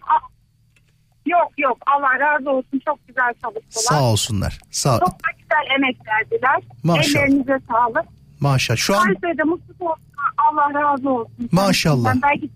[1.26, 3.84] Yok yok Allah razı olsun çok güzel çalıştılar.
[4.00, 4.60] Sağ olsunlar.
[4.72, 6.60] Sağ Çok da güzel emek verdiler.
[6.84, 7.24] Maşallah.
[7.24, 8.17] Ellerinize sağlık.
[8.40, 8.78] Maşallah.
[8.78, 10.04] Şu an Kayseri'de mutlu olsun.
[10.38, 11.50] Allah razı olsun.
[11.52, 12.14] Maşallah.
[12.14, 12.50] Ben belki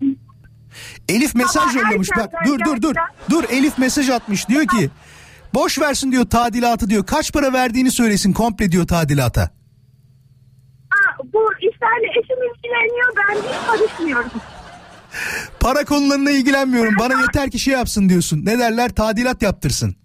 [1.08, 2.08] Elif mesaj Ama yollamış.
[2.16, 2.94] Bak dur dur dur.
[3.30, 4.48] Dur Elif mesaj atmış.
[4.48, 4.90] Diyor ki
[5.54, 7.06] boş versin diyor tadilatı diyor.
[7.06, 9.42] Kaç para verdiğini söylesin komple diyor tadilata.
[10.90, 13.12] ha, bu işlerle eşim ilgileniyor.
[13.16, 14.30] Ben hiç karışmıyorum.
[15.60, 16.94] Para konularına ilgilenmiyorum.
[16.98, 18.44] Bana yeter ki şey yapsın diyorsun.
[18.44, 18.88] Ne derler?
[18.94, 19.96] Tadilat yaptırsın.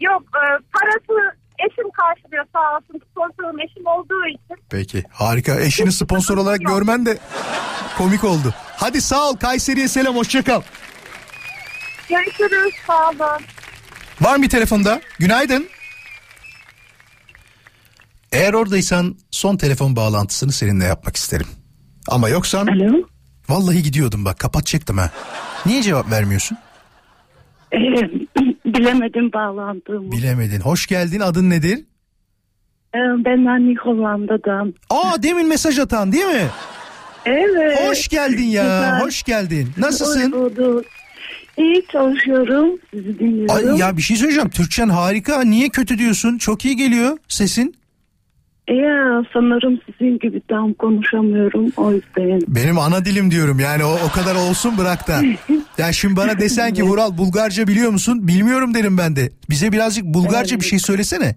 [0.00, 1.36] Yok e, parası
[1.66, 3.00] eşim karşılıyor sağ olsun.
[3.10, 4.64] Sponsorum eşim olduğu için.
[4.70, 5.60] Peki harika.
[5.60, 7.18] Eşini sponsor olarak görmen de
[7.98, 8.54] komik oldu.
[8.76, 10.62] Hadi sağ ol Kayseri'ye selam hoşça kal.
[12.08, 12.74] Görüşürüz.
[12.86, 13.42] Sağ olun.
[14.20, 15.00] Var mı bir telefonda?
[15.18, 15.68] Günaydın.
[18.32, 21.46] Eğer oradaysan son telefon bağlantısını seninle yapmak isterim.
[22.08, 23.08] Ama yoksan Alo.
[23.48, 25.10] vallahi gidiyordum bak kapatacaktım ha.
[25.66, 26.58] Niye cevap vermiyorsun?
[27.72, 27.78] Ee,
[28.64, 30.12] bilemedim bağlandığımı.
[30.12, 30.60] Bilemedin.
[30.60, 31.78] Hoş geldin adın nedir?
[32.94, 34.74] Ee, ben Anne Hollanda'dan.
[34.90, 36.46] Aa demin mesaj atan değil mi?
[37.26, 37.88] Evet.
[37.90, 38.62] Hoş geldin ya.
[38.62, 39.00] Güzel.
[39.00, 39.68] Hoş geldin.
[39.76, 40.32] Hoş Nasılsın?
[40.32, 40.84] bulduk.
[41.58, 42.78] İyi çalışıyorum.
[42.90, 43.54] Sizi dinliyorum.
[43.72, 44.50] Ay ya bir şey söyleyeceğim.
[44.50, 45.42] Türkçen harika.
[45.42, 46.38] Niye kötü diyorsun?
[46.38, 47.74] Çok iyi geliyor sesin.
[48.68, 52.40] Ya sanırım sizin gibi tam konuşamıyorum o yüzden.
[52.48, 53.58] Benim ana dilim diyorum.
[53.60, 55.20] Yani o, o kadar olsun bırak da.
[55.78, 58.28] Ya şimdi bana desen ki Vural Bulgarca biliyor musun?
[58.28, 59.30] Bilmiyorum derim ben de.
[59.50, 61.36] Bize birazcık Bulgarca bir şey söylesene.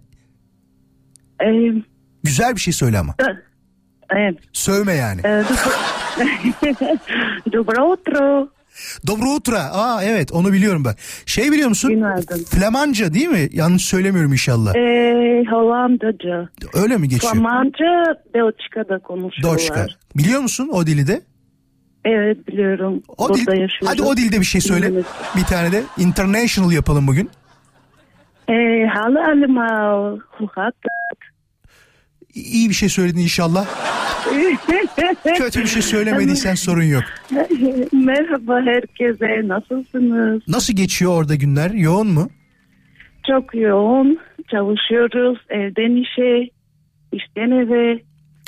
[2.24, 3.16] Güzel bir şey söyle ama.
[4.10, 4.38] Evet.
[4.54, 5.22] Sövme yani.
[5.26, 5.44] E,
[9.08, 9.58] Dobro utro.
[9.58, 10.96] Aa evet onu biliyorum ben.
[11.26, 11.90] Şey biliyor musun?
[11.92, 12.44] Günaydın.
[12.44, 13.50] Flamanca değil mi?
[13.52, 14.76] Yanlış söylemiyorum inşallah.
[14.76, 16.50] Ee, Hollandaca.
[16.74, 17.34] Öyle mi geçiyor?
[17.34, 19.60] Flamanca Belçika'da konuşuyorlar.
[19.60, 19.88] Doçka.
[20.18, 21.22] Biliyor musun o dili de?
[22.06, 23.04] Evet biliyorum.
[23.18, 23.88] O Burada dil, yaşıyorum.
[23.88, 24.90] hadi o dilde bir şey söyle.
[24.94, 25.06] Evet.
[25.36, 27.30] Bir tane de international yapalım bugün.
[28.50, 28.88] Ee.
[30.30, 30.76] Hoe gaat
[32.34, 33.66] İyi bir şey söyledin inşallah.
[35.38, 37.04] Kötü bir şey söylemediysen sorun yok.
[37.94, 39.48] Merhaba herkese.
[39.48, 40.42] Nasılsınız?
[40.48, 41.72] Nasıl geçiyor orada günler?
[41.72, 42.30] Yoğun mu?
[43.28, 44.20] Çok yoğun.
[44.52, 45.38] Çalışıyoruz.
[45.50, 46.50] Evden işe,
[47.12, 48.00] işten eve.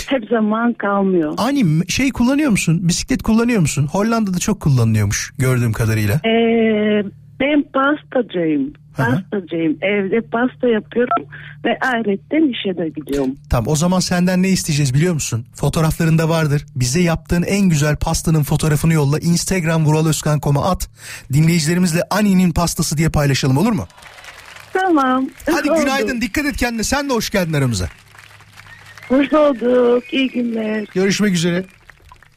[0.06, 1.34] Hep zaman kalmıyor.
[1.38, 2.80] Ani şey kullanıyor musun?
[2.88, 3.88] Bisiklet kullanıyor musun?
[3.92, 6.14] Hollanda'da çok kullanılıyormuş gördüğüm kadarıyla.
[6.16, 7.04] Ee,
[7.40, 8.74] ben pastacıyım.
[8.98, 9.78] Pastacıyım.
[9.82, 11.26] Evde pasta yapıyorum
[11.66, 13.36] ve ayrıca işe de gidiyorum.
[13.50, 15.46] Tamam o zaman senden ne isteyeceğiz biliyor musun?
[15.56, 16.66] Fotoğraflarında vardır.
[16.76, 19.20] Bize yaptığın en güzel pastanın fotoğrafını yolla.
[19.20, 20.90] Instagram vuraloskan.com'a at.
[21.34, 23.88] Dinleyicilerimizle Ani'nin pastası diye paylaşalım olur mu?
[24.74, 25.30] Tamam.
[25.52, 25.80] Hadi Oldu.
[25.80, 26.84] günaydın dikkat et kendine.
[26.84, 27.88] Sen de hoş geldin aramıza.
[29.10, 30.14] Hoş olduk.
[30.14, 30.86] İyi günler.
[30.94, 31.66] Görüşmek üzere.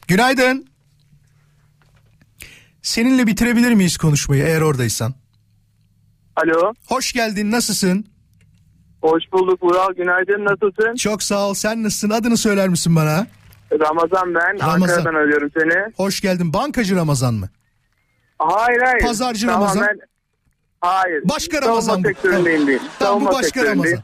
[0.07, 0.65] Günaydın.
[2.81, 5.13] Seninle bitirebilir miyiz konuşmayı eğer oradaysan?
[6.35, 8.05] Alo, Hoş geldin nasılsın?
[9.01, 9.93] hoş bulduk Vural.
[9.93, 10.95] Günaydın, nasılsın?
[10.95, 13.27] Çok sağ ol sen nasılsın adını söyler misin bana?
[13.79, 14.81] Ramazan ben, Ramazan.
[14.81, 15.93] Ankara'dan arıyorum seni.
[15.95, 17.49] Hoş geldin bankacı Ramazan mı?
[18.39, 19.01] Hayır hayır.
[19.01, 19.77] Pazarcı Ramazan.
[19.83, 19.99] Tamamen-
[20.81, 21.23] Hayır.
[21.29, 22.79] Başka Ramazan Savunma sektöründeyim değil.
[22.99, 23.65] Tamam bu başka.
[23.65, 23.99] Ramazan.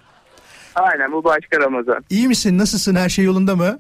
[0.75, 2.03] Aynen bu başka Ramazan.
[2.09, 2.57] İyi misin?
[2.57, 2.95] Nasılsın?
[2.95, 3.79] Her şey yolunda mı?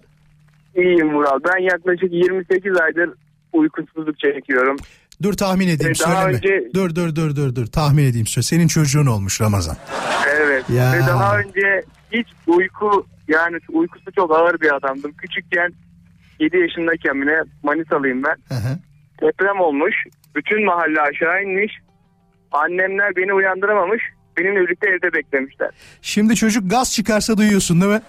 [0.75, 1.39] İyiyim Vural.
[1.53, 3.09] Ben yaklaşık 28 aydır
[3.53, 4.77] uykusuzluk çekiyorum.
[5.23, 6.37] Dur tahmin edeyim daha söyleme.
[6.37, 8.27] önce- Dur dur dur dur dur tahmin edeyim.
[8.27, 8.43] Söyle.
[8.45, 9.75] Senin çocuğun olmuş Ramazan.
[10.35, 10.69] Evet.
[10.69, 10.93] Ya.
[10.93, 15.11] Ve daha önce hiç uyku yani uykusu çok ağır bir adamdım.
[15.11, 15.73] Küçükken
[16.39, 18.55] 7 yaşındayken bile Manisalıyım ben.
[18.55, 18.79] Hı hı.
[19.21, 19.95] Deprem olmuş.
[20.35, 21.73] Bütün mahalle aşağı inmiş.
[22.51, 24.01] Annemler beni uyandıramamış.
[24.37, 25.69] Benimle birlikte evde beklemişler.
[26.01, 28.01] Şimdi çocuk gaz çıkarsa duyuyorsun değil mi?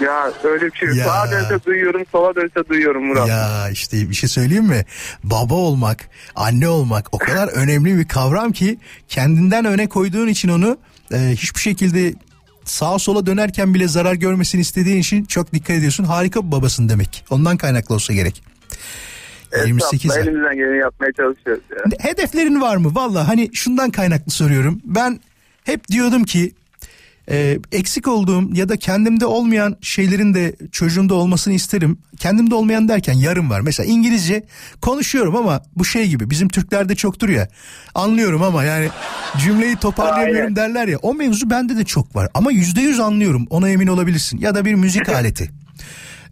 [0.00, 0.88] Ya öyle bir şey.
[0.88, 1.04] Ya.
[1.04, 3.28] Sağa dönse duyuyorum, sola dönse duyuyorum Murat.
[3.28, 4.84] Ya işte bir şey söyleyeyim mi?
[5.24, 10.78] Baba olmak, anne olmak o kadar önemli bir kavram ki kendinden öne koyduğun için onu
[11.12, 12.14] e, hiçbir şekilde
[12.64, 16.04] sağa sola dönerken bile zarar görmesini istediğin için çok dikkat ediyorsun.
[16.04, 17.24] Harika bir babasın demek.
[17.30, 18.42] Ondan kaynaklı olsa gerek.
[19.66, 20.22] 28 ay.
[20.22, 22.10] Elimizden geleni yapmaya çalışıyoruz ya.
[22.10, 22.94] Hedeflerin var mı?
[22.94, 24.80] Valla hani şundan kaynaklı soruyorum.
[24.84, 25.20] Ben
[25.64, 26.52] hep diyordum ki
[27.30, 31.98] e, eksik olduğum ya da kendimde olmayan şeylerin de çocuğumda olmasını isterim.
[32.18, 33.60] Kendimde olmayan derken yarım var.
[33.60, 34.42] Mesela İngilizce
[34.80, 37.48] konuşuyorum ama bu şey gibi bizim Türklerde çoktur ya.
[37.94, 38.88] Anlıyorum ama yani
[39.38, 40.56] cümleyi toparlayamıyorum Aynen.
[40.56, 40.98] derler ya.
[40.98, 44.38] O mevzu bende de çok var ama yüzde yüz anlıyorum ona emin olabilirsin.
[44.38, 45.50] Ya da bir müzik aleti.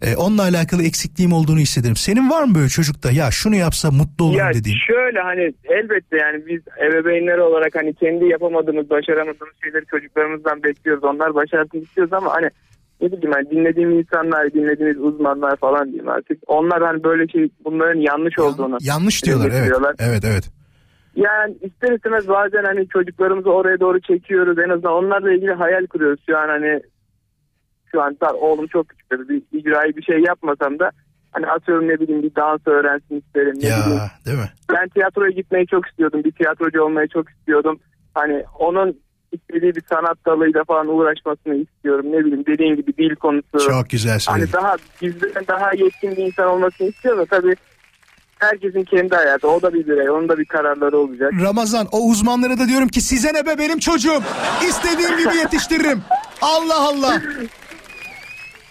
[0.01, 1.95] E, onunla alakalı eksikliğim olduğunu hissederim.
[1.95, 4.77] Senin var mı böyle çocukta ya şunu yapsa mutlu olurum Ya dediğin?
[4.87, 11.03] şöyle hani elbette yani biz ebeveynler olarak hani kendi yapamadığımız, başaramadığımız şeyleri çocuklarımızdan bekliyoruz.
[11.03, 12.49] Onlar başarsın istiyoruz ama hani
[13.01, 16.37] ne bileyim hani dinlediğim insanlar, dinlediğimiz uzmanlar falan diyeyim artık.
[16.47, 18.77] Onlar hani böyle şey bunların yanlış olduğunu.
[18.81, 19.71] Yanlış diyorlar evet.
[19.99, 20.49] Evet evet.
[21.15, 24.59] Yani ister istemez bazen hani çocuklarımızı oraya doğru çekiyoruz.
[24.59, 26.19] En azından onlarla ilgili hayal kuruyoruz.
[26.29, 26.81] Şu an hani
[27.91, 30.91] şu an tar- oğlum çok küçük tabii bir icraî bir şey yapmasam da
[31.31, 33.53] hani atıyorum ne bileyim bir dans öğrensin isterim.
[33.55, 33.97] Ne bileyim.
[33.97, 34.49] Ya değil mi?
[34.73, 36.23] Ben tiyatroya gitmeyi çok istiyordum.
[36.23, 37.79] Bir tiyatrocu olmayı çok istiyordum.
[38.13, 38.99] Hani onun
[39.31, 42.05] istediği bir sanat dalıyla falan uğraşmasını istiyorum.
[42.11, 43.59] Ne bileyim dediğin gibi dil konusu.
[43.69, 44.51] Çok güzel söyledin.
[44.51, 47.55] Hani daha bizden daha yetkin bir insan olmasını istiyor da tabii
[48.39, 49.47] herkesin kendi hayatı.
[49.47, 50.09] O da bir birey.
[50.09, 51.31] Onun da bir kararları olacak.
[51.43, 54.21] Ramazan o uzmanlara da diyorum ki size ne be benim çocuğum.
[54.69, 56.01] İstediğim gibi yetiştiririm.
[56.41, 57.21] Allah Allah.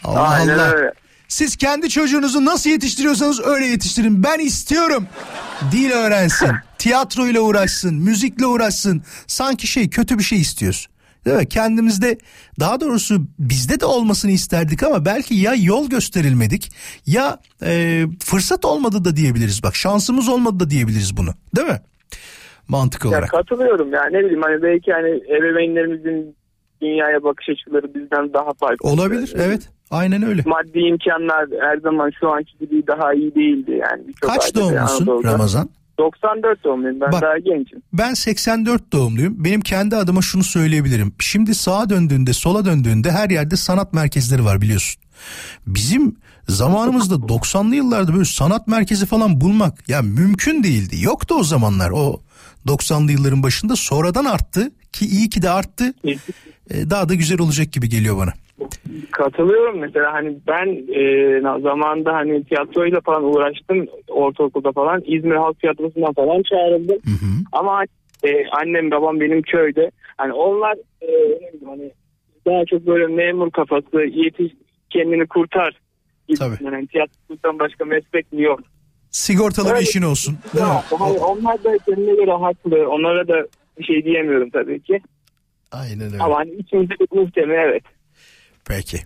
[0.04, 0.72] Allah Aynen Allah.
[0.74, 0.92] öyle.
[1.28, 4.22] Siz kendi çocuğunuzu nasıl yetiştiriyorsanız öyle yetiştirin.
[4.22, 5.06] Ben istiyorum.
[5.72, 9.02] Dil öğrensin, tiyatroyla uğraşsın, müzikle uğraşsın.
[9.26, 10.88] Sanki şey kötü bir şey istiyoruz.
[11.24, 11.48] Değil mi?
[11.48, 12.18] Kendimizde
[12.60, 16.72] daha doğrusu bizde de olmasını isterdik ama belki ya yol gösterilmedik
[17.06, 19.62] ya e, fırsat olmadı da diyebiliriz.
[19.62, 21.30] Bak şansımız olmadı da diyebiliriz bunu.
[21.56, 21.80] Değil mi?
[22.68, 23.30] Mantık Ya olarak.
[23.30, 26.36] katılıyorum ya ne bileyim hani belki hani ebeveynlerimizin
[26.82, 28.88] dünyaya bakış açıları bizden daha farklı.
[28.88, 29.68] Olabilir evet.
[29.90, 30.42] Aynen öyle.
[30.46, 34.08] Maddi imkanlar her zaman şu anki gibi daha iyi değildi yani.
[34.08, 35.32] Birçok Kaç doğumlusun Anadolu'da.
[35.32, 35.70] Ramazan?
[35.98, 37.22] 94 doğumluyum ben Bak.
[37.22, 37.82] daha gencim.
[37.92, 39.44] Ben 84 doğumluyum.
[39.44, 41.12] Benim kendi adıma şunu söyleyebilirim.
[41.18, 45.02] Şimdi sağa döndüğünde, sola döndüğünde her yerde sanat merkezleri var biliyorsun.
[45.66, 46.16] Bizim
[46.48, 50.96] zamanımızda 90'lı yıllarda böyle sanat merkezi falan bulmak ya mümkün değildi.
[51.02, 51.90] Yoktu o zamanlar.
[51.90, 52.20] O
[52.66, 55.94] 90'lı yılların başında sonradan arttı ki iyi ki de arttı.
[56.70, 58.32] Ee, daha da güzel olacak gibi geliyor bana.
[59.10, 66.12] Katılıyorum mesela hani ben e, zamanında hani tiyatroyla falan uğraştım ortaokulda falan İzmir Halk Tiyatrosu'ndan
[66.12, 66.98] falan çağrıldım.
[67.52, 67.84] Ama
[68.24, 71.10] e, annem babam benim köyde hani onlar e,
[71.66, 71.90] hani
[72.46, 74.52] daha çok böyle memur kafası yetiş
[74.90, 75.80] kendini kurtar.
[76.38, 76.54] Tabii.
[76.64, 78.60] Yani tiyatrodan başka meslek mi yok.
[79.10, 80.38] Sigortalı bir işin olsun.
[80.54, 80.70] Değil mi?
[80.70, 82.88] Ya, hani onlar da kendine göre haklı.
[82.88, 83.46] Onlara da
[83.78, 85.00] bir şey diyemiyorum tabii ki.
[85.72, 86.22] Aynen öyle.
[86.22, 87.82] Ama hani içimizde bir muhtemel evet.
[88.68, 89.00] Peki.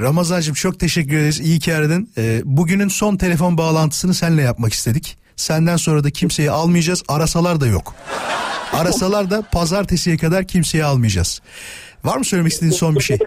[0.00, 1.40] Ramazancığım çok teşekkür ederiz.
[1.40, 2.08] İyi ki aradın.
[2.18, 5.16] Ee, bugünün son telefon bağlantısını seninle yapmak istedik.
[5.36, 7.02] Senden sonra da kimseyi almayacağız.
[7.08, 7.94] Arasalar da yok.
[8.72, 11.40] Arasalar da pazartesiye kadar kimseyi almayacağız.
[12.04, 13.18] Var mı söylemek istediğin son bir şey?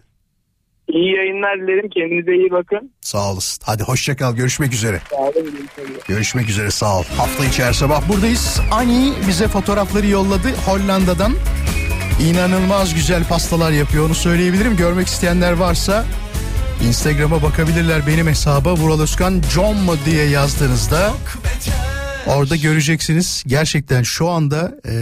[0.88, 1.90] İyi yayınlar dilerim.
[1.90, 2.92] Kendinize iyi bakın.
[3.02, 3.64] Sağ olasın.
[3.66, 4.36] Hadi hoşça kal.
[4.36, 5.02] Görüşmek üzere.
[5.10, 5.68] Sağ olun.
[6.08, 6.72] görüşmek üzere.
[6.72, 7.04] Sağ ol.
[7.18, 8.62] Hafta içi her sabah buradayız.
[8.72, 11.34] Ani bize fotoğrafları yolladı Hollanda'dan.
[12.20, 14.78] İnanılmaz güzel pastalar yapıyor onu söyleyebilirim.
[14.78, 16.06] Görmek isteyenler varsa
[16.88, 21.14] Instagram'a bakabilirler benim hesaba Vural Özkan John mu diye yazdığınızda
[22.28, 23.44] orada göreceksiniz.
[23.48, 24.94] Gerçekten şu anda e,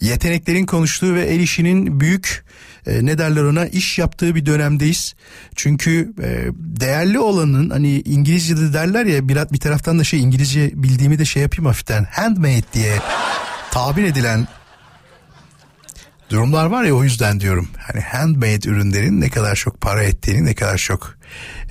[0.00, 2.44] yeteneklerin konuştuğu ve el işinin büyük
[2.86, 5.14] e, ne derler ona iş yaptığı bir dönemdeyiz.
[5.56, 11.18] Çünkü e, değerli olanın hani İngilizce'de derler ya bir, bir taraftan da şey İngilizce bildiğimi
[11.18, 12.98] de şey yapayım hafiften handmade diye
[13.70, 14.46] tabir edilen
[16.32, 17.68] durumlar var ya o yüzden diyorum.
[17.78, 21.18] Hani handmade ürünlerin ne kadar çok para ettiğini ne kadar çok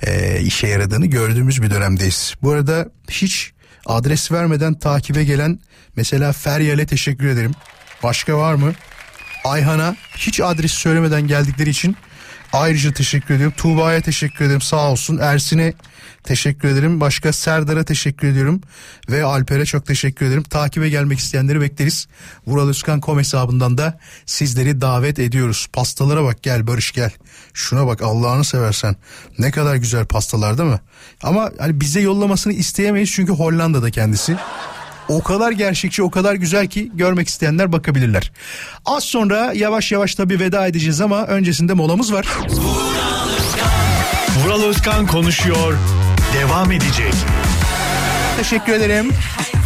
[0.06, 2.34] e, işe yaradığını gördüğümüz bir dönemdeyiz.
[2.42, 3.52] Bu arada hiç
[3.86, 5.60] Adres vermeden takibe gelen
[5.96, 7.52] mesela Feryal'e teşekkür ederim.
[8.02, 8.72] Başka var mı?
[9.44, 11.96] Ayhan'a hiç adres söylemeden geldikleri için
[12.52, 13.54] ayrıca teşekkür ediyorum.
[13.56, 15.18] Tuğba'ya teşekkür ederim sağ olsun.
[15.18, 15.74] Ersin'e
[16.24, 17.00] teşekkür ederim.
[17.00, 18.60] Başka Serdar'a teşekkür ediyorum.
[19.10, 20.42] Ve Alper'e çok teşekkür ederim.
[20.42, 22.08] Takibe gelmek isteyenleri bekleriz.
[22.46, 25.66] Vural Özkan kom hesabından da sizleri davet ediyoruz.
[25.72, 27.10] Pastalara bak gel Barış gel.
[27.54, 28.96] Şuna bak Allah'ını seversen.
[29.38, 30.80] Ne kadar güzel pastalar değil mi?
[31.22, 34.36] Ama hani bize yollamasını isteyemeyiz çünkü Hollanda'da kendisi.
[35.12, 38.32] O kadar gerçekçi o kadar güzel ki görmek isteyenler bakabilirler.
[38.84, 42.26] Az sonra yavaş yavaş tabii veda edeceğiz ama öncesinde molamız var.
[44.44, 45.78] Vural Özkan konuşuyor.
[46.34, 47.14] Devam edecek.
[48.36, 49.12] Teşekkür ederim.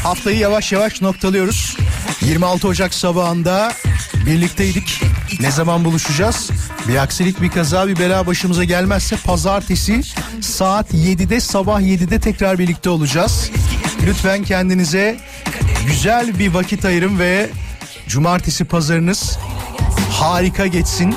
[0.03, 1.77] Haftayı yavaş yavaş noktalıyoruz.
[2.21, 3.73] 26 Ocak sabahında
[4.27, 5.03] birlikteydik.
[5.41, 6.51] Ne zaman buluşacağız?
[6.89, 10.01] Bir aksilik bir kaza bir bela başımıza gelmezse pazartesi
[10.41, 13.51] saat 7'de sabah 7'de tekrar birlikte olacağız.
[14.07, 15.17] Lütfen kendinize
[15.87, 17.51] güzel bir vakit ayırın ve
[18.09, 19.39] cumartesi pazarınız
[20.11, 21.17] harika geçsin.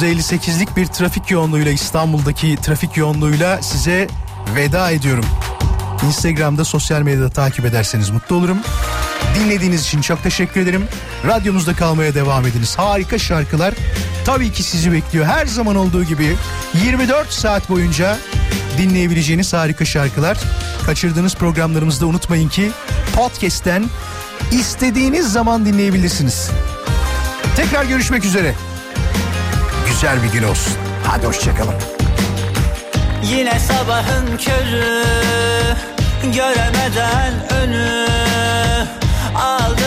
[0.00, 4.08] %58'lik bir trafik yoğunluğuyla İstanbul'daki trafik yoğunluğuyla size
[4.54, 5.24] veda ediyorum.
[6.06, 8.58] Instagram'da sosyal medyada takip ederseniz mutlu olurum.
[9.34, 10.84] Dinlediğiniz için çok teşekkür ederim.
[11.26, 12.78] Radyonuzda kalmaya devam ediniz.
[12.78, 13.74] Harika şarkılar
[14.24, 15.26] tabii ki sizi bekliyor.
[15.26, 16.36] Her zaman olduğu gibi
[16.84, 18.16] 24 saat boyunca
[18.78, 20.38] dinleyebileceğiniz harika şarkılar.
[20.86, 22.70] Kaçırdığınız programlarımızda unutmayın ki
[23.16, 23.84] podcast'ten
[24.52, 26.50] istediğiniz zaman dinleyebilirsiniz.
[27.56, 28.54] Tekrar görüşmek üzere.
[29.88, 30.72] Güzel bir gün olsun.
[31.06, 31.74] Hadi hoşçakalın.
[33.24, 35.04] Yine sabahın körü
[36.32, 38.04] Göremeden önü
[39.74, 39.83] düldül